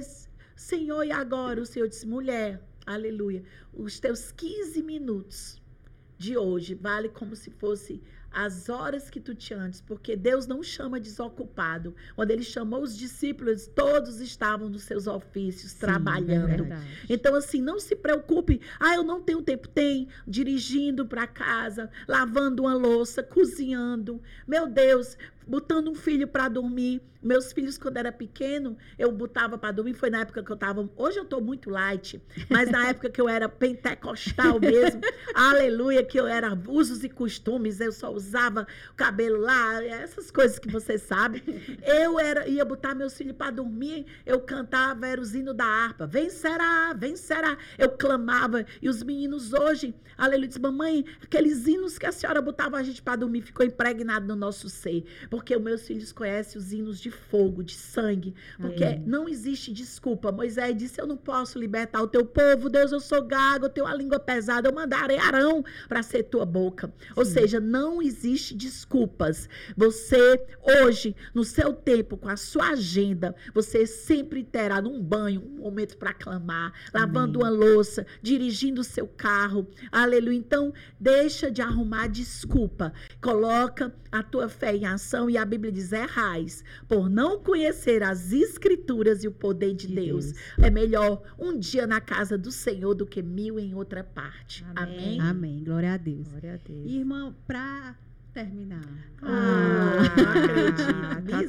Senhor, 0.56 1.04
e 1.04 1.12
agora? 1.12 1.60
O 1.62 1.66
Senhor 1.66 1.88
disse, 1.88 2.08
mulher, 2.08 2.62
aleluia, 2.86 3.44
os 3.74 4.00
teus 4.00 4.32
15 4.32 4.82
minutos 4.84 5.62
de 6.18 6.38
hoje 6.38 6.74
vale 6.74 7.10
como 7.10 7.36
se 7.36 7.50
fosse 7.52 8.02
as 8.34 8.68
horas 8.68 9.12
que 9.12 9.20
tu 9.20 9.36
tinha 9.36 9.60
antes, 9.60 9.80
porque 9.80 10.16
Deus 10.16 10.48
não 10.48 10.64
chama 10.64 11.00
desocupado. 11.00 11.96
Quando 12.16 12.32
ele 12.32 12.42
chamou 12.44 12.82
os 12.82 12.98
discípulos, 12.98 13.68
todos 13.68 14.20
estavam 14.20 14.70
nos 14.70 14.84
seus 14.84 15.06
ofícios, 15.06 15.74
Sim, 15.74 15.80
trabalhando. 15.80 16.64
verdade. 16.64 17.06
Então, 17.08 17.36
assim, 17.36 17.62
não 17.62 17.80
se 17.80 17.96
preocupe. 17.96 18.60
Ah, 18.80 18.96
eu 18.96 19.04
não 19.04 19.22
tenho 19.22 19.42
tempo. 19.44 19.68
Tem. 19.68 20.08
Dirigindo 20.28 21.06
para 21.06 21.28
casa, 21.28 21.92
lavando 22.08 22.64
uma 22.64 22.74
louça, 22.74 23.22
cozinhando. 23.22 24.20
Meu 24.48 24.68
Deus, 24.68 25.16
botando 25.48 25.90
um 25.90 25.96
filho 25.96 26.28
para 26.28 26.48
dormir. 26.48 27.02
Meus 27.22 27.54
filhos, 27.54 27.78
quando 27.78 27.96
era 27.96 28.12
pequeno, 28.12 28.78
eu 29.00 29.10
botava 29.10 29.58
para 29.58 29.72
dormir. 29.72 29.94
Foi 29.94 30.10
na 30.10 30.20
época 30.20 30.44
que 30.44 30.52
eu 30.52 30.56
estava. 30.56 30.90
Hoje 30.98 31.18
eu 31.18 31.24
estou 31.24 31.40
muito 31.40 31.70
light, 31.70 32.22
mas 32.50 32.70
na 32.70 32.90
época 32.90 33.10
que 33.10 33.22
eu 33.22 33.30
era 33.30 33.48
pentecostal 33.48 34.60
mesmo, 34.60 35.00
aleluia, 35.34 36.04
que 36.04 36.20
eu 36.20 36.28
era 36.28 36.54
usos 36.68 37.02
e 37.02 37.08
costumes, 37.08 37.80
eu 37.80 37.94
só 37.94 38.12
usava 38.12 38.68
o 38.92 38.96
cabelo 38.96 39.40
lá, 39.40 39.82
essas 39.86 40.30
coisas 40.30 40.60
que 40.60 40.70
você 40.70 40.98
sabe. 40.98 41.42
Eu 41.82 42.20
era, 42.20 42.46
ia 42.46 42.66
botar 42.66 42.94
meus 42.94 43.16
filhos 43.16 43.38
para 43.38 43.52
dormir, 43.52 44.06
eu 44.26 44.42
cantava, 44.42 45.08
era 45.08 45.22
os 45.22 45.34
hinos 45.34 45.56
da 45.56 45.66
harpa. 45.66 46.06
Vencerá, 46.06 46.94
vencerá. 46.94 47.58
Eu 47.78 47.92
clamava. 47.92 48.66
E 48.82 48.90
os 48.90 49.02
meninos 49.02 49.54
hoje, 49.54 49.96
aleluia, 50.18 50.50
diz, 50.50 50.58
mamãe, 50.58 51.06
aqueles 51.22 51.66
hinos 51.68 51.98
que 51.98 52.06
a 52.06 52.12
senhora 52.12 52.42
botava 52.42 52.76
a 52.78 52.84
gente 52.84 53.02
para 53.02 53.16
dormir 53.16 53.44
ficou 53.44 53.66
impregnado 53.66 54.28
no 54.28 54.36
nosso 54.36 54.68
ser. 54.68 55.06
Porque 55.34 55.56
os 55.56 55.62
meus 55.64 55.88
filhos 55.88 56.12
conhecem 56.12 56.62
os 56.62 56.72
hinos 56.72 57.00
de 57.00 57.10
fogo, 57.10 57.64
de 57.64 57.74
sangue. 57.74 58.36
Porque 58.56 58.84
Amém. 58.84 59.04
não 59.04 59.28
existe 59.28 59.74
desculpa. 59.74 60.32
Moisés 60.32 60.78
disse: 60.78 61.02
Eu 61.02 61.08
não 61.08 61.18
posso 61.18 61.58
libertar 61.58 62.04
o 62.04 62.08
teu 62.08 62.24
povo, 62.24 62.70
Deus, 62.70 62.92
eu 62.92 63.00
sou 63.00 63.24
gago, 63.24 63.66
eu 63.66 63.70
tenho 63.70 63.88
a 63.88 63.96
língua 63.96 64.20
pesada, 64.20 64.70
eu 64.70 64.74
mandarei 64.76 65.18
Arão 65.18 65.66
para 65.90 66.04
ser 66.04 66.22
tua 66.26 66.46
boca. 66.46 66.94
Ou 67.16 67.26
Sim. 67.26 67.32
seja, 67.32 67.60
não 67.60 68.00
existe 68.00 68.54
desculpas. 68.54 69.50
Você, 69.76 70.40
hoje, 70.84 71.16
no 71.34 71.44
seu 71.44 71.74
tempo, 71.74 72.16
com 72.16 72.30
a 72.30 72.38
sua 72.38 72.70
agenda, 72.70 73.36
você 73.56 73.88
sempre 73.88 74.44
terá 74.44 74.84
num 74.84 75.02
banho 75.02 75.42
um 75.42 75.64
momento 75.64 75.98
para 75.98 76.14
clamar, 76.14 76.74
lavando 76.94 77.40
uma 77.40 77.50
louça, 77.50 78.06
dirigindo 78.22 78.82
o 78.82 78.84
seu 78.84 79.08
carro. 79.08 79.68
Aleluia. 79.92 80.38
Então, 80.38 80.72
deixa 81.00 81.50
de 81.50 81.64
arrumar 81.64 82.06
desculpa. 82.06 82.94
Coloca 83.20 83.92
a 84.12 84.22
tua 84.22 84.48
fé 84.48 84.76
em 84.76 84.86
ação 84.86 85.23
e 85.30 85.38
a 85.38 85.46
Bíblia 85.46 85.72
diz: 85.72 85.92
errais 85.92 86.64
por 86.88 87.10
não 87.10 87.40
conhecer 87.40 88.04
as 88.04 88.32
escrituras 88.32 89.24
e 89.24 89.28
o 89.28 89.32
poder 89.32 89.74
de, 89.74 89.88
De 89.88 89.96
Deus. 89.96 90.32
Deus. 90.32 90.44
É 90.58 90.70
melhor 90.70 91.22
um 91.38 91.58
dia 91.58 91.86
na 91.88 92.02
casa 92.02 92.38
do 92.38 92.52
Senhor 92.52 92.94
do 92.94 93.06
que 93.06 93.22
mil 93.22 93.60
em 93.60 93.74
outra 93.74 94.04
parte. 94.04 94.66
Amém. 94.76 95.20
Amém. 95.20 95.22
Amém. 95.22 95.64
Glória 95.64 95.94
a 95.94 95.98
Deus. 95.98 96.28
Glória 96.28 96.54
a 96.54 96.58
Deus. 96.58 96.92
Irmã, 96.92 97.36
para 97.48 97.96
terminar. 98.34 98.82
Ah, 99.22 100.02
não 100.18 100.32
acredito. 100.32 101.28
tá 101.28 101.44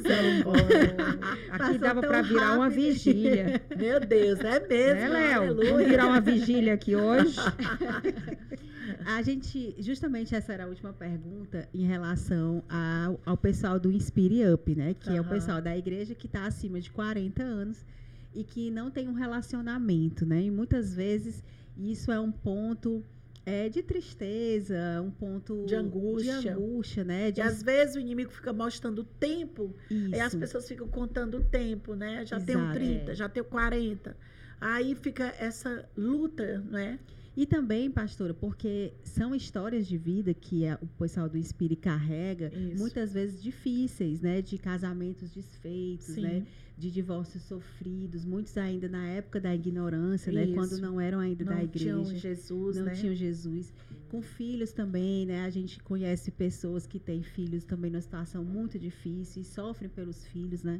Aqui 1.51 1.57
Passou 1.57 1.77
dava 1.79 2.01
para 2.01 2.21
virar 2.21 2.53
uma 2.53 2.69
vigília. 2.69 3.61
Meu 3.75 3.99
Deus, 3.99 4.39
é 4.39 4.59
mesmo. 4.67 4.99
Né, 5.01 5.09
Léo? 5.09 5.41
aleluia. 5.41 5.71
Vamos 5.71 5.87
virar 5.87 6.05
uma 6.07 6.21
vigília 6.21 6.73
aqui 6.75 6.95
hoje. 6.95 7.37
A 9.05 9.21
gente, 9.21 9.75
justamente 9.79 10.33
essa 10.33 10.51
era 10.51 10.63
a 10.63 10.67
última 10.67 10.91
pergunta 10.91 11.69
em 11.73 11.85
relação 11.85 12.63
ao, 12.67 13.19
ao 13.25 13.37
pessoal 13.37 13.79
do 13.79 13.91
Inspire 13.91 14.51
Up, 14.51 14.73
né? 14.75 14.95
Que 14.95 15.11
é 15.11 15.21
o 15.21 15.25
pessoal 15.29 15.61
da 15.61 15.77
igreja 15.77 16.15
que 16.15 16.25
está 16.25 16.45
acima 16.45 16.81
de 16.81 16.89
40 16.91 17.43
anos 17.43 17.85
e 18.33 18.43
que 18.43 18.71
não 18.71 18.89
tem 18.89 19.07
um 19.07 19.13
relacionamento, 19.13 20.25
né? 20.25 20.41
E 20.41 20.49
muitas 20.51 20.93
vezes 20.93 21.43
isso 21.77 22.11
é 22.11 22.19
um 22.19 22.31
ponto 22.31 23.03
é, 23.45 23.69
de 23.69 23.83
tristeza, 23.83 24.75
um 25.03 25.11
ponto 25.11 25.65
De 25.67 25.75
angústia. 25.75 26.39
de 26.41 26.49
angústia, 26.49 27.03
né? 27.03 27.29
De 27.31 27.39
E 27.39 27.43
às 27.43 27.61
vezes 27.61 27.95
o 27.95 27.99
inimigo 27.99 28.31
fica 28.31 28.51
mostrando 28.51 28.99
o 28.99 29.03
tempo 29.03 29.71
isso. 29.89 30.15
E 30.15 30.19
as 30.19 30.33
pessoas 30.33 30.67
ficam 30.67 30.87
contando 30.87 31.37
o 31.37 31.43
tempo, 31.43 31.93
né? 31.93 32.25
Já 32.25 32.39
tenho 32.39 32.59
Exato. 32.59 32.73
30, 32.73 33.11
É. 33.11 33.15
já 33.15 33.29
tenho 33.29 33.45
40. 33.45 34.17
Aí 34.59 34.95
fica 34.95 35.25
essa 35.39 35.87
luta, 35.95 36.63
não 36.71 36.79
é? 36.79 36.97
E 37.37 37.45
também, 37.45 37.91
pastora, 37.91 38.33
porque 38.33 38.93
são 39.03 39.35
histórias 39.35 39.85
de 39.87 39.97
vida 39.97 40.33
que 40.33 40.65
a- 40.65 40.79
o 40.81 40.87
pessoal 40.87 41.27
do 41.27 41.37
Inspire 41.37 41.75
carrega, 41.75 42.47
Isso. 42.53 42.77
muitas 42.77 43.11
vezes 43.13 43.43
difíceis, 43.43 44.21
né? 44.21 44.41
De 44.41 44.57
casamentos 44.57 45.31
desfeitos, 45.31 46.05
Sim. 46.07 46.21
né? 46.21 46.45
De 46.77 46.89
divórcios 46.89 47.43
sofridos, 47.43 48.23
muitos 48.25 48.57
ainda 48.57 48.87
na 48.87 49.05
época 49.07 49.39
da 49.41 49.53
ignorância, 49.53 50.31
né? 50.31 50.45
Isso. 50.45 50.53
Quando 50.55 50.77
não 50.79 50.99
eram 50.99 51.19
ainda 51.19 51.43
da 51.43 51.55
Não 51.55 51.61
igreja. 51.63 51.85
tinham 51.85 52.05
Jesus, 52.05 52.77
não 52.77 52.85
né? 52.85 52.93
tinham 52.93 53.13
Jesus. 53.13 53.73
Com 54.09 54.21
filhos 54.21 54.71
também, 54.71 55.25
né? 55.25 55.43
A 55.43 55.49
gente 55.49 55.81
conhece 55.83 56.31
pessoas 56.31 56.85
que 56.87 56.99
têm 56.99 57.21
filhos 57.21 57.65
também 57.65 57.91
numa 57.91 58.01
situação 58.01 58.45
muito 58.45 58.79
difícil 58.79 59.41
e 59.41 59.45
sofrem 59.45 59.89
pelos 59.89 60.25
filhos, 60.27 60.63
né? 60.63 60.79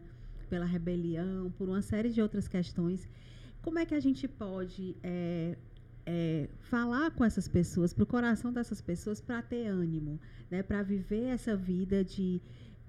Pela 0.50 0.66
rebelião, 0.66 1.52
por 1.58 1.68
uma 1.68 1.82
série 1.82 2.10
de 2.10 2.22
outras 2.22 2.48
questões. 2.48 3.10
Como 3.62 3.78
é 3.80 3.86
que 3.86 3.96
a 3.96 4.00
gente 4.00 4.26
pode 4.28 4.96
é, 5.04 5.58
é, 6.06 6.48
falar 6.60 7.12
com 7.12 7.24
essas 7.26 7.48
pessoas, 7.48 7.94
para 7.94 8.04
o 8.04 8.08
coração 8.08 8.54
dessas 8.54 8.82
pessoas, 8.82 9.20
para 9.20 9.42
ter 9.42 9.68
ânimo, 9.68 10.20
né? 10.50 10.62
Para 10.62 10.84
viver 10.84 11.26
essa 11.26 11.56
vida 11.56 12.04
de 12.04 12.42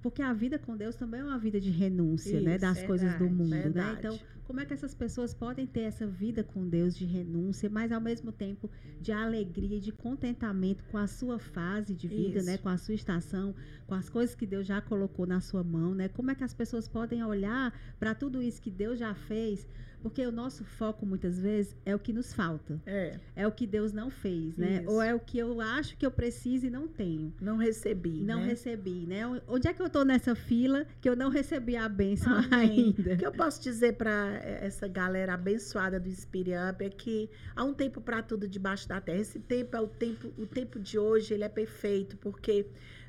porque 0.03 0.23
a 0.23 0.33
vida 0.33 0.59
com 0.59 0.77
Deus 0.77 0.95
também 0.97 1.21
é 1.21 1.25
uma 1.25 1.39
vida 1.39 1.61
de 1.61 1.71
renúncia, 1.71 2.41
né, 2.41 2.53
Isso, 2.53 2.61
das 2.61 2.83
coisas 2.85 3.13
do 3.15 3.19
verdade, 3.19 3.35
mundo, 3.35 3.49
né? 3.51 3.63
verdade. 3.63 3.99
Então, 3.99 4.19
como 4.45 4.61
é 4.61 4.65
que 4.65 4.73
essas 4.73 4.95
pessoas 4.95 5.35
podem 5.35 5.67
ter 5.67 5.81
essa 5.81 6.07
vida 6.07 6.45
com 6.45 6.69
Deus 6.69 6.97
de 6.97 7.05
renúncia, 7.05 7.69
mas 7.69 7.91
ao 7.91 8.01
mesmo 8.01 8.31
tempo 8.31 8.71
de 9.01 9.11
alegria 9.11 9.79
e 9.79 9.81
de 9.81 9.91
contentamento 9.91 10.85
com 10.85 10.99
a 10.99 11.07
sua 11.09 11.39
fase 11.39 11.95
de 11.95 12.07
vida, 12.07 12.39
Isso. 12.39 12.47
né, 12.47 12.57
com 12.59 12.69
a 12.69 12.77
sua 12.77 12.95
estação, 12.95 13.55
com 13.87 13.95
as 13.95 14.09
coisas 14.09 14.37
que 14.37 14.47
Deus 14.47 14.65
já 14.67 14.81
colocou 14.81 15.27
na 15.27 15.41
sua 15.41 15.65
mão, 15.65 15.95
né? 15.95 16.09
Como 16.09 16.31
é 16.31 16.35
que 16.35 16.45
as 16.45 16.55
pessoas 16.55 16.87
podem 16.87 17.25
olhar 17.25 17.73
para 17.99 18.15
tudo 18.15 18.41
isso 18.41 18.63
que 18.63 18.71
Deus 18.71 18.99
já 18.99 19.15
fez? 19.15 19.67
Porque 20.03 20.25
o 20.25 20.31
nosso 20.31 20.63
foco 20.65 21.05
muitas 21.05 21.37
vezes 21.41 21.75
é 21.85 21.93
o 21.93 21.99
que 21.99 22.13
nos 22.13 22.33
falta, 22.33 22.81
É, 22.87 23.19
é 23.35 23.47
o 23.47 23.51
que 23.51 23.67
Deus 23.67 23.93
não 23.93 24.09
fez, 24.09 24.57
né? 24.57 24.81
Isso. 24.83 24.91
Ou 24.91 25.03
é 25.03 25.13
o 25.13 25.19
que 25.19 25.37
eu 25.39 25.61
acho 25.61 25.97
que 25.97 26.07
eu 26.07 26.11
preciso 26.13 26.67
e 26.67 26.71
não 26.71 26.87
tenho. 26.87 27.33
não 27.41 27.57
recebi, 27.57 28.23
Não 28.23 28.41
né? 28.41 28.47
recebi, 28.49 29.05
né? 29.07 29.23
Onde 29.49 29.67
é 29.67 29.73
que 29.73 29.83
eu 29.83 29.86
tô 29.91 30.05
nessa 30.05 30.35
fila 30.35 30.87
que 31.01 31.09
eu 31.09 31.17
não 31.17 31.29
recebi 31.29 31.77
a 31.77 31.89
bênção 31.89 32.33
Amém. 32.33 32.95
ainda? 32.97 33.15
O 33.15 33.17
que 33.17 33.27
eu 33.27 33.33
posso 33.33 33.63
dizer 33.63 33.95
para 33.95 34.41
essa 34.45 34.87
galera 34.89 35.35
abençoada 35.35 35.99
do 35.99 36.11
Spirit 36.11 36.57
Up 36.71 36.85
é 36.85 36.91
que 36.91 37.31
há 37.55 37.65
um 37.65 37.75
tempo 37.75 38.01
para 38.01 38.23
tudo 38.23 38.49
debaixo 38.49 38.89
da 38.89 39.01
terra. 39.01 39.21
Esse 39.21 39.39
tempo 39.39 39.77
é 39.77 39.81
o 39.81 39.87
tempo, 39.87 40.33
o 40.39 40.47
tempo 40.47 40.79
de 40.79 40.99
hoje, 40.99 41.35
ele 41.35 41.45
é 41.45 41.49
perfeito, 41.49 42.17
porque 42.17 42.67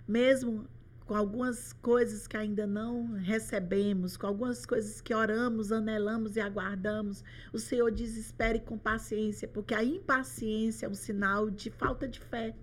mesmo 0.08 0.68
com 1.08 1.16
algumas 1.16 1.72
coisas 1.72 2.28
que 2.28 2.36
ainda 2.36 2.68
não 2.68 3.13
recebemos, 3.13 4.18
com 4.18 4.28
algumas 4.28 4.66
coisas 4.66 5.00
que 5.00 5.13
oramos, 5.13 5.72
anelamos 5.72 6.36
e 6.36 6.42
aguardamos, 6.42 7.24
o 7.54 7.58
Senhor 7.58 7.90
diz: 7.90 8.18
espere 8.18 8.60
com 8.60 8.78
paciência, 8.78 9.48
porque 9.48 9.74
a 9.74 9.84
impaciência 9.84 10.86
é 10.86 10.90
um 10.90 10.94
sinal 10.94 11.50
de 11.50 11.72
falta 11.72 12.08
de 12.08 12.20
fé. 12.20 12.54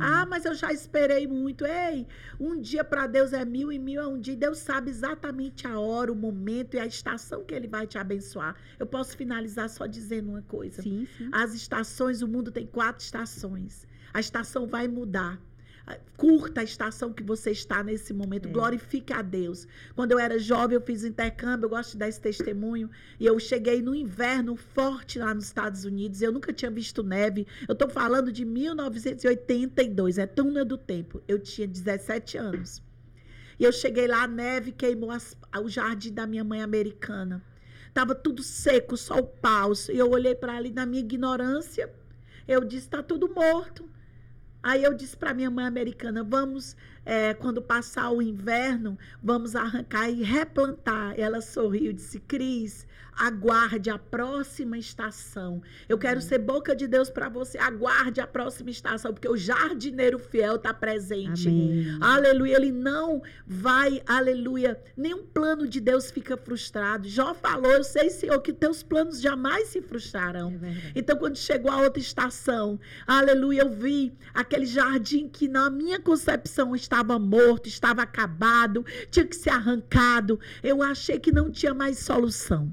Ah, 0.00 0.26
mas 0.26 0.44
eu 0.44 0.54
já 0.54 0.72
esperei 0.72 1.26
muito. 1.26 1.66
Ei, 1.66 2.06
um 2.40 2.60
dia 2.60 2.82
para 2.82 3.06
Deus 3.06 3.32
é 3.32 3.44
mil 3.44 3.70
e 3.70 3.78
mil 3.78 4.00
é 4.00 4.06
um 4.06 4.18
dia. 4.18 4.36
Deus 4.36 4.58
sabe 4.58 4.90
exatamente 4.90 5.66
a 5.66 5.78
hora, 5.78 6.12
o 6.12 6.16
momento 6.16 6.74
e 6.74 6.80
a 6.80 6.86
estação 6.86 7.44
que 7.44 7.54
Ele 7.54 7.68
vai 7.68 7.86
te 7.86 7.98
abençoar. 7.98 8.56
Eu 8.78 8.86
posso 8.86 9.16
finalizar 9.16 9.68
só 9.68 9.86
dizendo 9.86 10.30
uma 10.30 10.42
coisa. 10.42 10.82
Sim, 10.82 11.06
sim. 11.16 11.28
As 11.32 11.54
estações, 11.54 12.22
o 12.22 12.28
mundo 12.28 12.50
tem 12.50 12.66
quatro 12.66 13.04
estações. 13.04 13.86
A 14.12 14.20
estação 14.20 14.66
vai 14.66 14.88
mudar. 14.88 15.38
Curta 16.16 16.60
a 16.60 16.64
estação 16.64 17.12
que 17.12 17.22
você 17.22 17.50
está 17.50 17.82
nesse 17.82 18.12
momento. 18.12 18.48
É. 18.48 18.52
Glorifique 18.52 19.12
a 19.12 19.22
Deus. 19.22 19.66
Quando 19.94 20.12
eu 20.12 20.18
era 20.18 20.38
jovem, 20.38 20.74
eu 20.74 20.80
fiz 20.82 21.04
intercâmbio. 21.04 21.66
Eu 21.66 21.70
gosto 21.70 21.92
de 21.92 21.98
dar 21.98 22.08
esse 22.08 22.20
testemunho. 22.20 22.90
E 23.18 23.24
eu 23.26 23.38
cheguei 23.38 23.80
no 23.80 23.94
inverno 23.94 24.56
forte 24.56 25.18
lá 25.18 25.32
nos 25.32 25.44
Estados 25.44 25.84
Unidos. 25.84 26.20
Eu 26.20 26.32
nunca 26.32 26.52
tinha 26.52 26.70
visto 26.70 27.02
neve. 27.02 27.46
Eu 27.66 27.72
estou 27.72 27.88
falando 27.88 28.30
de 28.32 28.44
1982. 28.44 30.18
É 30.18 30.26
túnel 30.26 30.64
do 30.64 30.76
tempo. 30.76 31.22
Eu 31.26 31.38
tinha 31.38 31.66
17 31.66 32.36
anos. 32.36 32.82
E 33.58 33.64
eu 33.64 33.72
cheguei 33.72 34.06
lá, 34.06 34.22
a 34.22 34.28
neve 34.28 34.72
queimou 34.72 35.10
as- 35.10 35.36
o 35.62 35.68
jardim 35.68 36.12
da 36.12 36.26
minha 36.26 36.44
mãe 36.44 36.62
americana. 36.62 37.42
Tava 37.92 38.14
tudo 38.14 38.42
seco, 38.42 38.96
só 38.96 39.16
o 39.18 39.26
pau. 39.26 39.72
E 39.92 39.98
eu 39.98 40.10
olhei 40.10 40.34
para 40.34 40.56
ali 40.56 40.70
na 40.70 40.86
minha 40.86 41.00
ignorância. 41.00 41.92
Eu 42.46 42.64
disse: 42.64 42.86
está 42.86 43.02
tudo 43.02 43.28
morto. 43.34 43.88
Aí 44.62 44.82
eu 44.82 44.94
disse 44.94 45.16
para 45.16 45.34
minha 45.34 45.50
mãe 45.50 45.66
americana: 45.66 46.22
vamos, 46.24 46.76
é, 47.04 47.34
quando 47.34 47.62
passar 47.62 48.10
o 48.10 48.20
inverno, 48.20 48.98
vamos 49.22 49.54
arrancar 49.54 50.10
e 50.10 50.22
replantar. 50.22 51.14
Ela 51.18 51.40
sorriu 51.40 51.90
e 51.90 51.94
disse: 51.94 52.20
Cris, 52.20 52.86
aguarde 53.18 53.90
a 53.90 53.98
próxima 53.98 54.78
estação. 54.78 55.60
Eu 55.88 55.98
quero 55.98 56.20
ser 56.20 56.38
boca 56.38 56.74
de 56.74 56.86
Deus 56.86 57.10
para 57.10 57.28
você. 57.28 57.58
Aguarde 57.58 58.20
a 58.20 58.26
próxima 58.26 58.70
estação, 58.70 59.12
porque 59.12 59.28
o 59.28 59.36
jardineiro 59.36 60.18
fiel 60.18 60.56
está 60.56 60.72
presente. 60.72 61.48
Amém. 61.48 61.98
Aleluia, 62.00 62.56
ele 62.56 62.70
não 62.70 63.20
vai, 63.46 64.00
aleluia. 64.06 64.80
Nenhum 64.96 65.24
plano 65.24 65.66
de 65.66 65.80
Deus 65.80 66.10
fica 66.10 66.36
frustrado. 66.36 67.08
Jó 67.08 67.34
falou: 67.34 67.72
Eu 67.72 67.84
sei, 67.84 68.08
Senhor, 68.10 68.40
que 68.40 68.52
teus 68.52 68.82
planos 68.82 69.20
jamais 69.20 69.68
se 69.68 69.82
frustrarão. 69.82 70.58
É. 70.62 70.92
Então, 70.94 71.16
quando 71.16 71.36
chegou 71.36 71.70
a 71.70 71.80
outra 71.82 72.00
estação, 72.00 72.78
aleluia, 73.06 73.62
eu 73.62 73.70
vi 73.70 74.12
aquele 74.32 74.66
jardim 74.66 75.28
que 75.28 75.48
na 75.48 75.68
minha 75.68 76.00
concepção 76.00 76.74
estava 76.76 77.18
morto, 77.18 77.68
estava 77.68 78.02
acabado, 78.02 78.84
tinha 79.10 79.26
que 79.26 79.36
ser 79.36 79.50
arrancado. 79.50 80.38
Eu 80.62 80.82
achei 80.82 81.18
que 81.18 81.32
não 81.32 81.50
tinha 81.50 81.74
mais 81.74 81.98
solução. 81.98 82.72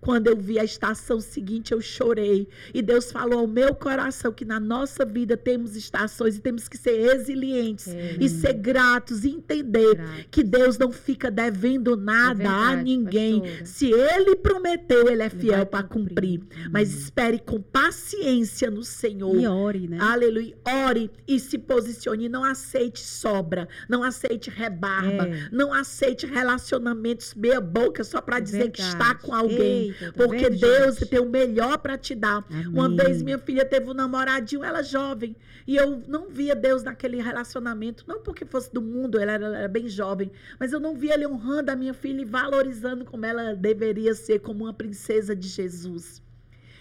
Quando 0.00 0.28
eu 0.28 0.36
vi 0.36 0.58
a 0.58 0.64
estação 0.64 1.20
seguinte, 1.20 1.72
eu 1.72 1.80
chorei. 1.80 2.46
E 2.72 2.80
Deus 2.80 3.10
falou 3.10 3.40
ao 3.40 3.46
meu 3.46 3.74
coração 3.74 4.32
que 4.32 4.44
na 4.44 4.60
nossa 4.60 5.04
vida 5.04 5.36
temos 5.36 5.74
estações 5.74 6.36
e 6.36 6.40
temos 6.40 6.68
que 6.68 6.76
ser 6.78 7.00
resilientes 7.12 7.88
É. 7.88 8.16
e 8.20 8.28
ser 8.28 8.52
gratos 8.52 9.24
e 9.24 9.30
entender 9.30 9.98
que 10.30 10.44
Deus 10.44 10.78
não 10.78 10.92
fica 10.92 11.30
devendo 11.30 11.96
nada 11.96 12.30
a 12.30 12.34
verdade, 12.70 12.84
ninguém. 12.84 13.40
pastora. 13.40 13.64
Se 13.66 13.90
ele 13.90 14.36
prometeu, 14.36 15.08
ele 15.08 15.22
é 15.22 15.30
fiel 15.30 15.66
para 15.66 15.82
cumprir. 15.82 16.40
cumprir. 16.40 16.70
Mas 16.70 16.92
espere 16.94 17.38
com 17.38 17.60
paciência 17.60 18.70
no 18.70 18.84
Senhor. 18.84 19.34
E 19.40 19.46
ore, 19.46 19.88
né? 19.88 19.98
Aleluia. 20.00 20.54
Ore 20.86 21.10
e 21.26 21.40
se 21.40 21.58
posicione. 21.58 22.28
Não 22.28 22.44
aceite 22.44 23.00
sobra. 23.00 23.66
Não 23.88 24.02
aceite 24.02 24.50
rebarba. 24.50 25.26
É. 25.28 25.48
Não 25.50 25.72
aceite 25.72 26.26
relacionamentos 26.26 27.34
meia 27.34 27.60
boca 27.60 28.04
só 28.04 28.20
para 28.20 28.38
dizer 28.38 28.70
que 28.70 28.80
está 28.80 28.98
Verdade. 28.98 29.22
com 29.22 29.34
alguém. 29.34 29.86
Eita, 29.88 29.95
tá 29.98 30.12
Porque 30.12 30.48
vendo, 30.48 30.60
Deus 30.60 30.98
gente? 30.98 31.08
tem 31.10 31.20
o 31.20 31.28
melhor 31.28 31.78
para 31.78 31.96
te 31.96 32.14
dar. 32.14 32.44
Uma 32.72 32.86
Amém. 32.86 32.96
vez 32.96 33.22
minha 33.22 33.38
filha 33.38 33.64
teve 33.64 33.90
um 33.90 33.94
namoradinho, 33.94 34.64
ela 34.64 34.82
jovem, 34.82 35.36
e 35.66 35.76
eu 35.76 36.02
não 36.06 36.28
via 36.28 36.54
Deus 36.54 36.82
naquele 36.82 37.20
relacionamento, 37.20 38.04
não 38.06 38.22
porque 38.22 38.44
fosse 38.44 38.72
do 38.72 38.80
mundo, 38.80 39.18
ela 39.18 39.32
era, 39.32 39.46
ela 39.46 39.58
era 39.58 39.68
bem 39.68 39.88
jovem, 39.88 40.30
mas 40.58 40.72
eu 40.72 40.80
não 40.80 40.94
via 40.94 41.14
ele 41.14 41.26
honrando 41.26 41.70
a 41.70 41.76
minha 41.76 41.94
filha 41.94 42.20
e 42.20 42.24
valorizando 42.24 43.04
como 43.04 43.26
ela 43.26 43.54
deveria 43.54 44.14
ser, 44.14 44.40
como 44.40 44.64
uma 44.64 44.72
princesa 44.74 45.34
de 45.34 45.48
Jesus. 45.48 46.22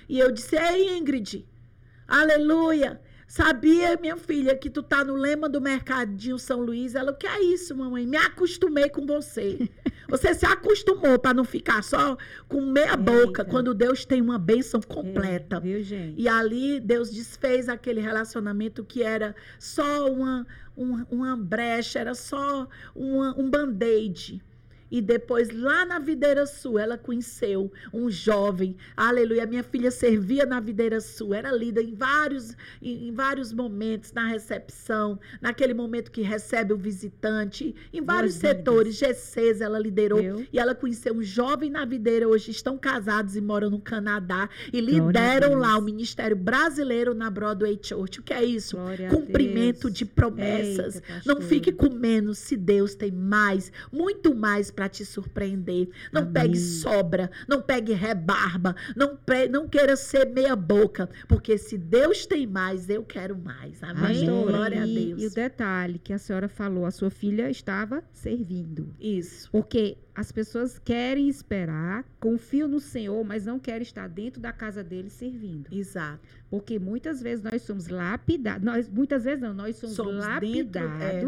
E 0.08 0.20
eu 0.20 0.32
disse: 0.32 0.56
Ei, 0.56 0.98
Ingrid, 0.98 1.46
aleluia. 2.08 3.00
Sabia, 3.28 3.98
minha 3.98 4.16
filha, 4.18 4.56
que 4.56 4.70
tu 4.70 4.84
tá 4.84 5.04
no 5.04 5.16
lema 5.16 5.50
do 5.50 5.60
Mercadinho 5.60 6.38
São 6.38 6.62
Luís? 6.62 6.94
Ela, 6.94 7.12
o 7.12 7.16
que 7.16 7.26
é 7.26 7.42
isso, 7.44 7.76
mamãe? 7.76 8.06
Me 8.06 8.18
acostumei 8.18 8.88
com 8.88 9.06
você. 9.06 9.68
Você 10.08 10.34
se 10.34 10.46
acostumou 10.46 11.18
para 11.20 11.34
não 11.34 11.44
ficar 11.44 11.84
só 11.84 12.18
com 12.48 12.62
meia 12.62 12.96
boca, 12.96 13.42
Eita. 13.42 13.46
quando 13.46 13.74
Deus 13.74 14.06
tem 14.06 14.22
uma 14.22 14.38
bênção 14.38 14.80
É, 14.88 14.94
completa. 14.94 15.60
viu, 15.60 15.82
gente? 15.84 16.22
E 16.22 16.28
ali 16.28 16.80
Deus 16.80 17.10
desfez 17.10 17.68
aquele 17.70 18.00
relacionamento 18.02 18.84
que 18.84 19.02
era 19.04 19.36
só 19.60 20.12
uma, 20.12 20.46
uma, 20.76 21.08
uma 21.10 21.36
brecha, 21.38 22.00
era 22.00 22.14
só 22.14 22.68
uma, 22.96 23.36
um 23.40 23.50
band-aid. 23.50 24.42
E 24.90 25.02
depois, 25.02 25.50
lá 25.50 25.86
na 25.86 26.00
Videira 26.00 26.46
Sul, 26.46 26.78
ela 26.78 26.98
conheceu 26.98 27.72
um 27.94 28.10
jovem. 28.10 28.78
Aleluia. 28.96 29.46
Minha 29.46 29.64
filha 29.64 29.92
servia 29.92 30.46
na 30.46 30.60
Videira 30.60 31.02
Sul. 31.02 31.34
Era 31.34 31.52
lida 31.52 31.82
em 31.82 31.94
vários, 31.94 32.56
em, 32.82 33.08
em 33.08 33.12
vários 33.12 33.52
momentos, 33.52 34.14
na 34.14 34.28
recepção, 34.28 35.20
naquele 35.42 35.74
momento 35.74 36.12
que 36.12 36.22
recebe 36.22 36.74
o 36.74 36.78
visitante, 36.78 37.76
em 37.92 38.02
vários 38.02 38.36
vidas. 38.36 38.58
setores. 38.58 38.96
GCs 38.96 39.62
ela 39.62 39.80
liderou. 39.80 40.46
E 40.52 40.60
ela 40.60 40.76
conheceu 40.76 41.16
um 41.16 41.24
jovem 41.24 41.70
na 41.70 41.86
Videira. 41.86 42.28
Hoje 42.28 42.52
estão 42.52 42.78
casados 42.78 43.36
e 43.36 43.42
moram 43.42 43.70
no 43.70 43.80
Canadá. 43.80 44.50
E 44.72 44.80
lideram 44.80 45.56
lá 45.56 45.78
o 45.78 45.82
Ministério 45.82 46.36
Brasileiro 46.36 47.14
na 47.14 47.30
Broadway 47.30 47.80
Church. 47.82 48.20
O 48.20 48.24
que 48.24 48.34
é 48.34 48.44
isso? 48.44 48.78
Glória 48.78 49.10
Cumprimento 49.10 49.90
de 49.90 50.06
promessas. 50.06 50.96
Eita, 50.96 51.22
Não 51.26 51.42
fique 51.42 51.72
com 51.72 51.90
menos 51.90 52.38
se 52.38 52.56
Deus 52.56 52.96
tem 52.96 53.12
mais, 53.12 53.72
muito 53.92 54.36
mais 54.36 54.72
para 54.76 54.90
te 54.90 55.06
surpreender. 55.06 55.90
Não 56.12 56.22
Amém. 56.22 56.34
pegue 56.34 56.58
sobra, 56.60 57.32
não 57.48 57.62
pegue 57.62 57.94
rebarba, 57.94 58.76
não, 58.96 59.16
pe- 59.16 59.48
não 59.48 59.68
queira 59.68 59.96
ser 59.96 60.26
meia 60.28 60.56
boca, 60.56 61.10
porque 61.28 61.58
se 61.58 61.78
Deus 61.78 62.26
tem 62.26 62.46
mais, 62.46 62.90
eu 62.90 63.04
quero 63.04 63.38
mais. 63.38 63.82
Amém? 63.82 64.28
Amém. 64.28 64.46
Glória 64.46 64.84
a 64.84 64.88
e, 64.88 64.94
Deus. 65.08 65.22
e 65.24 65.28
o 65.28 65.34
detalhe 65.34 66.00
que 66.00 66.14
a 66.14 66.18
senhora 66.18 66.48
falou, 66.50 66.86
a 66.86 66.92
sua 66.92 67.10
filha 67.10 67.50
estava 67.50 68.04
servindo. 68.12 68.94
Isso. 69.00 69.50
Porque 69.52 69.98
as 70.14 70.32
pessoas 70.32 70.80
querem 70.80 71.28
esperar, 71.28 72.06
confiam 72.20 72.68
no 72.68 72.80
Senhor, 72.80 73.24
mas 73.26 73.46
não 73.46 73.60
querem 73.60 73.82
estar 73.82 74.08
dentro 74.08 74.42
da 74.42 74.52
casa 74.52 74.84
dele 74.84 75.10
servindo. 75.10 75.68
Exato. 75.72 76.20
Porque 76.50 76.80
muitas 76.80 77.22
vezes 77.22 77.44
nós 77.44 77.62
somos 77.62 77.88
lapidados, 77.88 78.64
nós, 78.64 78.90
muitas 78.90 79.24
vezes 79.24 79.42
não, 79.42 79.54
nós 79.54 79.76
somos, 79.78 79.96
Somos 79.96 80.26
dentro, 80.40 80.80
é. 81.02 81.22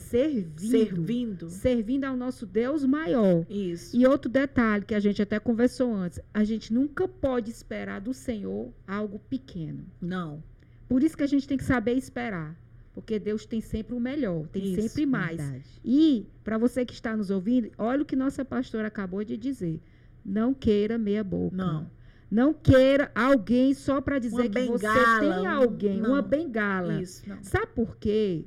Servindo, 0.00 0.60
Servindo. 0.60 1.48
servindo 1.50 2.04
ao 2.04 2.16
nosso 2.16 2.46
Deus 2.46 2.84
maior. 2.84 3.44
Isso. 3.48 3.96
E 3.96 4.06
outro 4.06 4.30
detalhe 4.30 4.84
que 4.84 4.94
a 4.94 5.00
gente 5.00 5.20
até 5.22 5.38
conversou 5.38 5.94
antes, 5.94 6.20
a 6.32 6.42
gente 6.44 6.72
nunca 6.72 7.06
pode 7.06 7.50
esperar 7.50 8.00
do 8.00 8.12
Senhor 8.14 8.72
algo 8.86 9.18
pequeno. 9.30 9.84
Não. 10.00 10.42
Por 10.88 11.02
isso 11.02 11.16
que 11.16 11.22
a 11.22 11.26
gente 11.28 11.46
tem 11.46 11.56
que 11.56 11.64
saber 11.64 11.92
esperar. 11.94 12.56
Porque 12.92 13.18
Deus 13.20 13.46
tem 13.46 13.60
sempre 13.60 13.94
o 13.94 14.00
melhor, 14.00 14.48
tem 14.48 14.72
Isso, 14.72 14.82
sempre 14.82 15.06
mais. 15.06 15.36
Verdade. 15.36 15.64
E, 15.84 16.26
para 16.42 16.58
você 16.58 16.84
que 16.84 16.92
está 16.92 17.16
nos 17.16 17.30
ouvindo, 17.30 17.70
olha 17.78 18.02
o 18.02 18.04
que 18.04 18.16
nossa 18.16 18.44
pastora 18.44 18.88
acabou 18.88 19.22
de 19.22 19.36
dizer. 19.36 19.80
Não 20.24 20.52
queira 20.52 20.98
meia 20.98 21.22
boca. 21.22 21.56
Não. 21.56 21.88
Não 22.28 22.52
queira 22.52 23.10
alguém 23.14 23.74
só 23.74 24.00
para 24.00 24.18
dizer 24.18 24.34
Uma 24.34 24.48
que 24.48 24.66
você 24.66 24.86
bengala, 24.86 25.20
tem 25.20 25.28
um- 25.30 25.48
alguém, 25.48 26.00
não. 26.00 26.10
uma 26.10 26.22
bengala. 26.22 27.00
Isso. 27.00 27.28
Não. 27.28 27.42
Sabe 27.42 27.68
por 27.74 27.96
quê? 27.96 28.44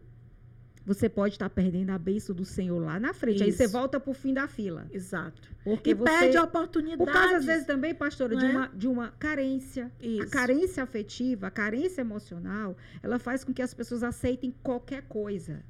Você 0.86 1.08
pode 1.08 1.36
estar 1.36 1.50
perdendo 1.50 1.92
a 1.92 1.98
bênção 1.98 2.36
do 2.36 2.44
Senhor 2.44 2.78
lá 2.80 3.00
na 3.00 3.14
frente. 3.14 3.42
Aí 3.44 3.52
você 3.52 3.64
Isso. 3.64 3.74
volta 3.74 4.00
pro 4.00 4.14
fim 4.14 4.34
da 4.34 4.48
fila. 4.48 4.86
Exato. 4.92 5.42
Porque 5.64 5.92
E 5.92 5.94
você 5.94 6.04
perde 6.10 6.38
a 6.38 6.44
oportunidade. 6.44 6.98
por 6.98 7.12
causa, 7.12 7.38
às 7.38 7.46
vezes, 7.46 7.66
também, 7.66 7.96
pastora, 7.96 8.36
de 8.36 8.46
é? 8.46 8.50
uma, 8.50 8.68
de 8.68 8.88
uma 8.88 9.12
carência. 9.12 9.92
A 10.02 10.06
Isso. 10.06 10.32
carência 10.32 10.84
afetiva, 10.84 11.48
a 11.48 11.52
carência 11.52 12.02
emocional, 12.02 12.76
ela 13.02 13.18
faz 13.18 13.44
com 13.44 13.54
que 13.54 13.62
as 13.62 13.74
pessoas 13.74 14.04
aceitem 14.04 14.54
qualquer 14.62 15.04
coisa. 15.04 15.64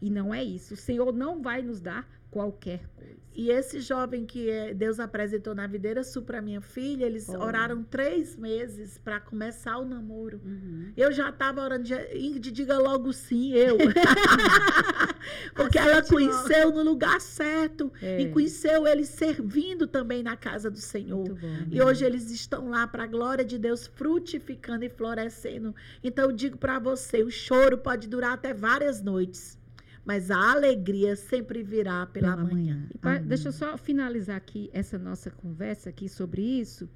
E 0.00 0.10
não 0.10 0.32
é 0.34 0.42
isso. 0.42 0.74
O 0.74 0.76
Senhor 0.76 1.12
não 1.12 1.40
vai 1.42 1.62
nos 1.62 1.80
dar 1.80 2.08
qualquer 2.30 2.86
coisa. 2.96 3.18
E 3.34 3.50
esse 3.50 3.80
jovem 3.80 4.26
que 4.26 4.48
eh, 4.50 4.74
Deus 4.74 4.98
apresentou 5.00 5.54
na 5.54 5.66
videira 5.66 6.02
sul 6.02 6.22
para 6.22 6.42
minha 6.42 6.60
filha, 6.60 7.04
eles 7.06 7.28
oraram 7.28 7.82
três 7.82 8.36
meses 8.36 8.98
para 8.98 9.20
começar 9.20 9.78
o 9.78 9.84
namoro. 9.84 10.40
Uhum. 10.44 10.92
Eu 10.96 11.12
já 11.12 11.30
estava 11.30 11.62
orando, 11.62 11.84
de- 11.84 12.18
Ingrid, 12.18 12.50
diga 12.50 12.78
logo 12.78 13.12
sim, 13.12 13.52
eu. 13.52 13.78
Porque 15.54 15.78
ela 15.78 16.02
conheceu 16.02 16.70
no 16.72 16.82
lugar 16.82 17.20
certo. 17.20 17.92
É. 18.02 18.20
E 18.20 18.30
conheceu 18.30 18.86
ele 18.86 19.04
servindo 19.04 19.86
também 19.86 20.22
na 20.22 20.36
casa 20.36 20.70
do 20.70 20.78
Senhor. 20.78 21.28
Bom. 21.28 21.66
E 21.70 21.80
hoje 21.80 22.04
eles 22.04 22.30
estão 22.30 22.68
lá 22.68 22.86
para 22.86 23.04
a 23.04 23.06
glória 23.06 23.44
de 23.44 23.58
Deus, 23.58 23.86
frutificando 23.86 24.84
e 24.84 24.88
florescendo. 24.88 25.74
Então 26.02 26.24
eu 26.26 26.32
digo 26.32 26.58
para 26.58 26.78
você, 26.78 27.22
o 27.22 27.30
choro 27.30 27.78
pode 27.78 28.08
durar 28.08 28.32
até 28.32 28.52
várias 28.52 29.00
noites, 29.02 29.58
mas 30.04 30.30
a 30.30 30.52
alegria 30.52 31.14
sempre 31.16 31.62
virá 31.62 32.06
pela, 32.06 32.36
manhã. 32.36 32.86
E 32.94 32.98
pa- 32.98 33.16
Amém. 33.16 33.28
deixa 33.28 33.48
eu 33.48 33.52
só 33.52 33.76
finalizar 33.76 34.36
aqui 34.36 34.70
essa 34.72 34.98
nossa 34.98 35.30
conversa 35.30 35.90
aqui 35.90 36.08
sobre 36.08 36.42
isso, 36.42 36.88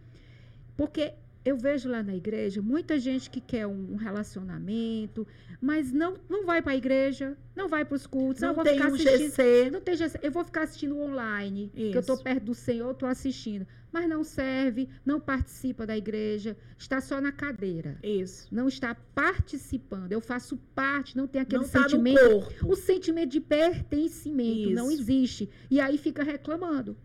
porque 0.76 1.12
eu 1.44 1.58
vejo 1.58 1.88
lá 1.90 2.02
na 2.02 2.14
igreja 2.16 2.62
muita 2.62 2.98
gente 2.98 3.28
que 3.28 3.40
quer 3.40 3.66
um 3.66 3.96
relacionamento, 3.96 5.26
mas 5.60 5.92
não, 5.92 6.14
não 6.28 6.44
vai 6.46 6.62
para 6.62 6.72
a 6.72 6.76
igreja, 6.76 7.36
não 7.54 7.68
vai 7.68 7.84
para 7.84 7.94
os 7.94 8.06
cultos, 8.06 8.40
Não 8.42 8.48
eu 8.50 8.54
vou 8.54 8.64
tem 8.64 8.74
ficar 8.74 8.90
um 8.90 8.94
assistindo. 8.94 9.18
GC. 9.30 9.70
Não 9.70 9.80
tem 9.80 9.94
GC, 9.96 10.18
eu 10.22 10.32
vou 10.32 10.44
ficar 10.44 10.62
assistindo 10.62 10.98
online, 10.98 11.70
que 11.74 11.92
eu 11.94 12.00
estou 12.00 12.16
perto 12.16 12.44
do 12.44 12.54
Senhor, 12.54 12.90
estou 12.92 13.08
assistindo, 13.08 13.66
mas 13.94 14.08
não 14.08 14.24
serve, 14.24 14.88
não 15.06 15.20
participa 15.20 15.86
da 15.86 15.96
igreja, 15.96 16.56
está 16.76 17.00
só 17.00 17.20
na 17.20 17.30
cadeira, 17.30 17.96
Isso. 18.02 18.48
não 18.50 18.66
está 18.66 18.92
participando. 19.14 20.10
Eu 20.10 20.20
faço 20.20 20.56
parte, 20.74 21.16
não 21.16 21.28
tem 21.28 21.40
aquele 21.42 21.58
Não 21.58 21.64
está 21.64 21.82
no 21.82 21.90
sentimento 21.90 22.18
corpo. 22.18 22.72
o 22.72 22.74
sentimento 22.74 23.30
de 23.30 23.40
pertencimento 23.40 24.70
não 24.70 24.90
Isso. 24.90 25.00
existe. 25.00 25.50
E 25.70 25.80
aí 25.80 25.96
fica 25.96 26.24
reclamando. 26.24 26.96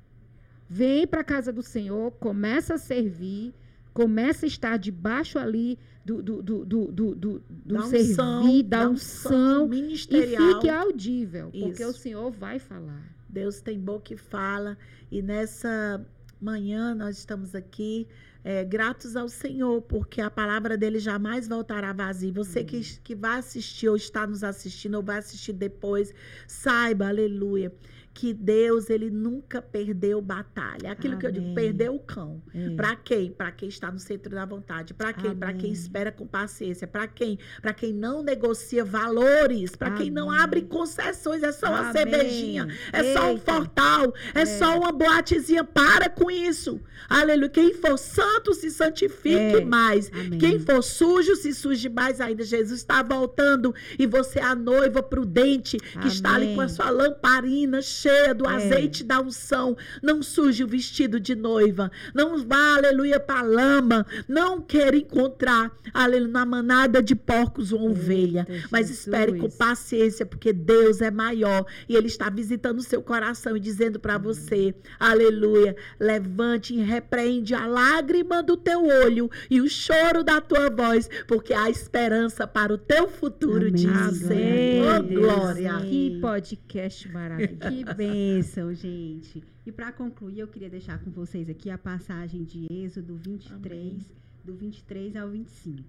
Vem 0.68 1.06
para 1.06 1.22
a 1.22 1.24
casa 1.24 1.54
do 1.54 1.62
Senhor, 1.62 2.10
começa 2.14 2.74
a 2.74 2.78
servir, 2.80 3.54
começa 3.94 4.48
a 4.48 4.48
estar 4.48 4.78
debaixo 4.78 5.38
ali 5.38 5.78
do, 6.04 6.24
do, 6.24 6.42
do, 6.42 6.66
do, 6.66 6.92
do, 6.92 7.44
do, 7.50 7.82
servir, 7.84 8.12
unção, 8.14 8.64
da 8.64 8.90
unção. 8.90 9.70
E 9.72 9.96
fique 9.96 10.70
audível, 10.70 11.52
porque 11.52 11.84
Isso. 11.84 11.92
o 11.92 11.94
Senhor 11.94 12.32
vai 12.32 12.58
falar. 12.58 13.16
Deus 13.30 13.62
tem 13.62 13.80
boca 13.80 14.12
e 14.12 14.18
fala. 14.18 14.76
E 15.12 15.22
nessa 15.22 16.04
manhã 16.40 16.96
nós 16.96 17.18
estamos 17.18 17.54
aqui 17.54 18.08
é, 18.44 18.64
gratos 18.64 19.16
ao 19.16 19.28
Senhor, 19.28 19.82
porque 19.82 20.22
a 20.22 20.30
palavra 20.30 20.78
dele 20.78 21.00
jamais 21.00 21.48
voltará 21.48 21.92
vazia. 21.92 22.32
Você 22.32 22.64
que, 22.64 22.82
que 23.04 23.14
vai 23.14 23.40
assistir 23.40 23.90
ou 23.90 23.96
está 23.96 24.26
nos 24.26 24.44
assistindo 24.44 24.96
ou 24.96 25.04
vai 25.04 25.18
assistir 25.18 25.54
depois, 25.54 26.14
saiba, 26.48 27.08
aleluia, 27.08 27.72
que 28.20 28.34
Deus 28.34 28.90
ele 28.90 29.10
nunca 29.10 29.62
perdeu 29.62 30.22
batalha. 30.22 30.92
Aquilo 30.92 31.18
que 31.18 31.26
eu 31.26 31.32
digo, 31.32 31.46
Amém. 31.46 31.56
perdeu 31.56 31.96
o 31.96 32.00
cão. 32.00 32.44
É. 32.54 32.72
Para 32.72 32.94
quem? 32.98 33.32
Para 33.32 33.50
quem 33.50 33.70
está 33.70 33.90
no 33.90 33.98
centro 33.98 34.36
da 34.36 34.46
vontade. 34.46 34.94
Para 34.94 35.14
quem? 35.14 35.34
Para 35.34 35.54
quem 35.54 35.70
Amém. 35.70 35.72
espera 35.72 36.12
com 36.12 36.28
paciência. 36.28 36.86
Para 36.86 37.08
quem? 37.08 37.40
Para 37.62 37.74
quem 37.74 37.94
não 37.94 38.22
negocia 38.22 38.84
valores. 38.84 39.74
Para 39.74 39.92
quem 39.92 40.12
não 40.12 40.30
Amém. 40.30 40.42
abre 40.42 40.62
concessões. 40.64 41.44
É 41.44 41.54
só 41.54 41.68
uma 41.68 41.80
Amém. 41.80 41.92
cervejinha. 41.94 42.68
É 42.92 43.14
só 43.14 43.28
um 43.28 43.38
Eita. 43.38 43.54
fortal. 43.54 44.14
É, 44.36 44.46
só 44.46 44.78
uma 44.78 44.92
boatezinha. 44.92 45.64
Para 45.64 46.10
com 46.10 46.30
isso. 46.30 46.82
Aleluia. 47.08 47.48
Quem 47.48 47.74
for 47.74 47.98
santo 47.98 48.54
se 48.54 48.70
santifique 48.70 49.62
É. 49.62 49.64
mais. 49.64 50.12
Amém. 50.12 50.38
Quem 50.40 50.60
for 50.60 50.84
sujo 50.84 51.38
se 51.38 51.54
suje 51.54 51.88
mais 51.88 52.20
ainda. 52.20 52.44
Jesus 52.44 52.82
está 52.82 53.02
voltando 53.02 53.74
e 53.98 54.06
você 54.06 54.40
é 54.40 54.44
a 54.44 54.56
noiva 54.56 55.02
prudente 55.02 55.78
que 55.78 56.08
está 56.10 56.36
ali 56.36 56.48
Amém. 56.48 56.56
com 56.58 56.62
a 56.64 56.68
sua 56.68 56.90
lamparina 56.90 57.82
cheia 57.82 58.09
do 58.36 58.46
É. 58.48 58.54
azeite 58.56 59.04
da 59.04 59.20
unção. 59.22 59.76
Não 60.02 60.22
suje 60.22 60.64
o 60.64 60.68
vestido 60.68 61.20
de 61.20 61.36
noiva. 61.36 61.92
Não 62.14 62.38
vá, 62.46 62.76
aleluia, 62.76 63.20
para 63.20 63.40
a 63.40 63.44
lama. 63.44 64.06
Não 64.28 64.62
queira 64.62 64.96
encontrar, 64.98 65.72
aleluia, 65.94 66.20
na 66.30 66.46
manada 66.46 67.02
de 67.02 67.16
porcos 67.16 67.72
uma 67.72 67.86
ovelha. 67.90 68.46
Eita, 68.50 68.68
Mas 68.72 68.90
espere 68.90 69.38
com 69.38 69.50
paciência, 69.50 70.26
porque 70.26 70.52
Deus 70.54 71.02
é 71.02 71.10
maior 71.10 71.66
e 71.88 71.96
Ele 71.96 72.08
está 72.08 72.30
visitando 72.30 72.80
o 72.80 72.84
seu 72.84 73.02
coração 73.02 73.56
e 73.56 73.60
dizendo 73.60 74.00
para 74.00 74.18
você, 74.18 74.76
aleluia, 75.00 75.76
levante 76.00 76.74
e 76.74 76.82
repreende 76.82 77.54
a 77.54 77.66
lágrima 77.66 78.44
do 78.44 78.56
teu 78.58 78.86
olho 78.86 79.30
e 79.50 79.62
o 79.62 79.68
choro 79.70 80.24
da 80.24 80.40
tua 80.42 80.70
voz, 80.70 81.10
porque 81.28 81.54
há 81.54 81.70
esperança 81.70 82.46
para 82.46 82.74
o 82.74 82.78
teu 82.78 83.08
futuro, 83.08 83.68
Amém. 83.68 83.72
diz 83.74 84.26
Amém. 84.26 84.82
Oh, 84.84 85.04
glória. 85.22 85.80
Que 85.82 86.20
podcast 86.22 87.10
maravilhoso. 87.12 87.58
Que 87.60 87.84
bênção, 87.96 88.74
gente. 88.74 89.44
E 89.66 89.72
para 89.72 89.92
concluir, 89.92 90.40
eu 90.40 90.48
queria 90.48 90.70
deixar 90.70 91.00
com 91.04 91.12
vocês 91.12 91.50
aqui 91.50 91.70
a 91.70 91.78
passagem 91.78 92.44
de 92.44 92.68
Êxodo 92.72 93.16
23, 93.16 93.94
Amém. 93.94 94.06
do 94.44 94.54
23 94.54 95.16
ao 95.16 95.30
25. 95.30 95.84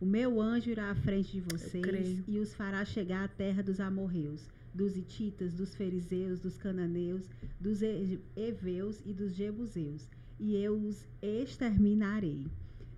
O 0.00 0.06
meu 0.06 0.40
anjo 0.40 0.70
irá 0.70 0.90
à 0.90 0.94
frente 0.94 1.32
de 1.32 1.40
vocês 1.40 2.22
e 2.26 2.38
os 2.38 2.54
fará 2.54 2.84
chegar 2.84 3.24
à 3.24 3.28
terra 3.28 3.62
dos 3.62 3.80
amorreus, 3.80 4.48
dos 4.74 4.96
hititas, 4.96 5.54
dos 5.54 5.74
fariseus, 5.74 6.40
dos 6.40 6.56
cananeus, 6.56 7.22
dos 7.60 7.80
heveus 7.82 9.00
e 9.06 9.12
dos 9.12 9.34
jebuseus, 9.34 10.08
e 10.38 10.56
eu 10.56 10.74
os 10.74 11.06
exterminarei. 11.22 12.46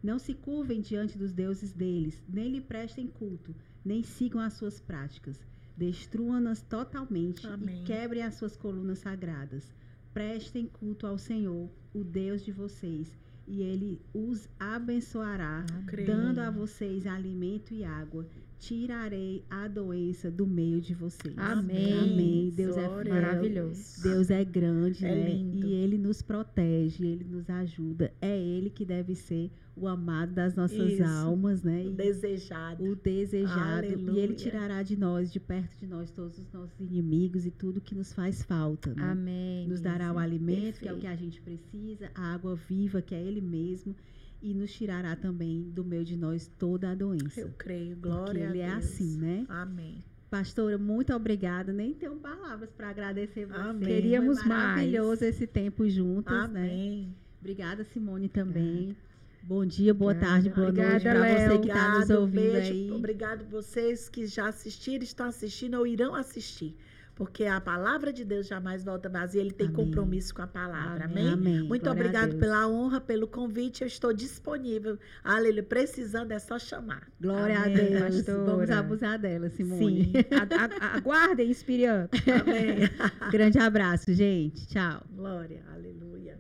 Não 0.02 0.18
se 0.18 0.35
curvem 0.35 0.80
diante 0.80 1.18
dos 1.18 1.32
deuses 1.32 1.72
deles, 1.72 2.22
nem 2.28 2.50
lhe 2.50 2.61
prestem 2.61 3.06
culto, 3.06 3.54
nem 3.85 4.02
sigam 4.02 4.40
as 4.40 4.54
suas 4.54 4.80
práticas. 4.80 5.38
Destruam-nas 5.77 6.62
totalmente 6.62 7.47
Amém. 7.47 7.83
e 7.83 7.85
quebrem 7.85 8.23
as 8.23 8.35
suas 8.35 8.57
colunas 8.57 8.99
sagradas. 8.99 9.75
Prestem 10.15 10.67
culto 10.67 11.07
ao 11.07 11.19
Senhor, 11.19 11.69
o 11.93 12.03
Deus 12.03 12.43
de 12.43 12.51
vocês, 12.51 13.12
e 13.47 13.61
ele 13.61 14.01
os 14.15 14.49
abençoará, 14.59 15.65
dando 16.07 16.41
a 16.41 16.51
vocês 16.51 17.07
alimento 17.07 17.75
e 17.75 17.85
água. 17.85 18.27
Tirarei 18.59 19.45
a 19.51 19.69
doença 19.69 20.31
do 20.31 20.47
meio 20.47 20.81
de 20.81 20.95
vocês. 20.95 21.35
Amém. 21.37 21.92
Amém. 21.99 22.51
Deus 22.55 22.75
Glória 22.75 23.11
é 23.11 23.12
fiel. 23.12 23.14
Maravilhoso. 23.14 24.03
Deus 24.03 24.31
é 24.31 24.45
grande, 24.45 25.05
É 25.05 25.14
né? 25.14 25.29
lindo. 25.29 25.66
E 25.66 25.73
ele 25.75 25.99
nos 25.99 26.23
protege, 26.23 27.07
ele 27.07 27.25
nos 27.25 27.49
ajuda. 27.51 28.12
É 28.21 28.37
ele 28.37 28.71
que 28.71 28.85
deve 28.85 29.14
ser 29.14 29.51
o 29.77 29.87
amado 29.87 30.33
das 30.33 30.55
nossas 30.57 30.92
Isso. 30.92 31.05
almas, 31.05 31.62
né? 31.62 31.83
O 31.85 31.90
E 31.90 31.92
desejado. 31.92 32.83
o 32.83 32.97
desejado. 32.97 33.87
E 33.87 33.92
Aleluia. 33.95 34.21
ele 34.23 34.35
tirará 34.35 34.83
de 34.83 34.97
nós, 34.97 35.31
de 35.31 35.38
perto 35.38 35.77
de 35.79 35.87
nós, 35.87 36.11
todos 36.11 36.38
os 36.38 36.51
nossos 36.51 36.81
inimigos 36.81 37.45
e 37.45 37.51
tudo 37.51 37.79
que 37.81 37.95
nos 37.95 38.11
faz 38.14 38.42
falta, 38.42 38.95
né? 38.95 39.03
Amém. 39.03 39.69
Nos 39.69 39.83
dará 39.83 40.12
o 40.14 40.19
alimento, 40.19 40.81
que 40.81 40.88
é 40.88 40.92
o 40.92 40.97
Perfeito. 40.97 41.01
que 41.01 41.07
a 41.07 41.14
gente 41.16 41.42
precisa, 41.42 42.11
a 42.14 42.33
água 42.33 42.57
viva, 42.57 43.03
que 43.03 43.14
é 43.14 43.21
ele 43.23 43.42
mesmo, 43.42 43.95
e 44.42 44.55
nos 44.55 44.72
tirará 44.72 45.16
também 45.16 45.62
do 45.70 45.85
meio 45.85 46.05
de 46.05 46.16
nós 46.16 46.46
toda 46.59 46.90
a 46.90 46.94
doença. 46.94 47.40
Eu 47.40 47.51
creio. 47.59 47.96
Porque 47.96 48.09
Glória 48.09 48.44
ele 48.44 48.62
a 48.62 48.66
é 48.66 48.70
Deus. 48.72 48.85
assim, 48.85 49.16
né? 49.18 49.46
Amém. 49.49 50.05
Pastora, 50.31 50.77
muito 50.77 51.14
obrigada. 51.14 51.72
Nem 51.72 51.94
tenho 51.94 52.16
palavras 52.16 52.70
para 52.70 52.90
agradecer 52.90 53.46
você. 53.46 53.59
Amém. 53.61 53.88
Queríamos 53.88 54.40
Foi 54.40 54.49
maravilhoso 54.49 55.22
mais. 55.22 55.35
esse 55.35 55.46
tempo 55.46 55.88
juntas, 55.88 56.35
né? 56.51 56.62
Amém. 56.62 57.14
Obrigada, 57.40 57.85
Simone, 57.85 58.29
também. 58.29 58.96
Bom 59.42 59.64
dia, 59.64 59.94
boa 59.94 60.11
Obrigada. 60.11 60.33
tarde, 60.33 60.51
boa 60.51 60.68
Obrigada, 60.68 60.90
noite 60.90 61.03
para 61.05 61.49
você 61.49 61.59
que 61.61 61.68
está 61.68 61.88
nos 61.88 62.11
Obrigado, 62.11 62.20
ouvindo 62.20 62.53
beijo. 62.53 62.72
aí. 62.72 62.90
Obrigado 62.90 63.44
vocês 63.49 64.09
que 64.09 64.27
já 64.27 64.49
assistiram, 64.49 65.05
estão 65.05 65.27
assistindo 65.27 65.75
ou 65.75 65.87
irão 65.87 66.14
assistir. 66.16 66.77
Porque 67.16 67.46
a 67.46 67.59
palavra 67.61 68.12
de 68.12 68.26
Deus 68.26 68.46
jamais 68.46 68.85
volta 68.85 69.09
vazia, 69.09 69.40
ele 69.40 69.50
tem 69.50 69.68
Amém. 69.68 69.76
compromisso 69.87 70.35
com 70.35 70.42
a 70.42 70.46
palavra. 70.46 71.07
Amém. 71.07 71.29
Amém? 71.33 71.62
Muito 71.62 71.83
Glória 71.85 71.98
obrigado 72.02 72.37
pela 72.38 72.68
honra, 72.68 73.00
pelo 73.00 73.26
convite. 73.26 73.81
Eu 73.81 73.87
estou 73.87 74.12
disponível. 74.12 74.98
Aleluia. 75.24 75.62
Precisando 75.62 76.33
é 76.33 76.38
só 76.38 76.59
chamar. 76.59 77.09
Glória 77.18 77.59
Amém, 77.59 77.72
a 77.74 77.79
Deus. 77.79 78.16
pastora. 78.16 78.44
Vamos 78.44 78.70
abusar 78.70 79.18
dela, 79.18 79.48
Simone. 79.48 80.05
Sim. 80.05 80.12
A- 80.37 80.87
a- 80.94 80.96
Aguardem, 80.98 81.50
Espírito. 81.50 81.87
Amém. 81.88 82.90
Grande 83.33 83.59
abraço, 83.59 84.12
gente. 84.12 84.66
Tchau. 84.68 85.02
Glória. 85.11 85.62
Aleluia. 85.72 86.38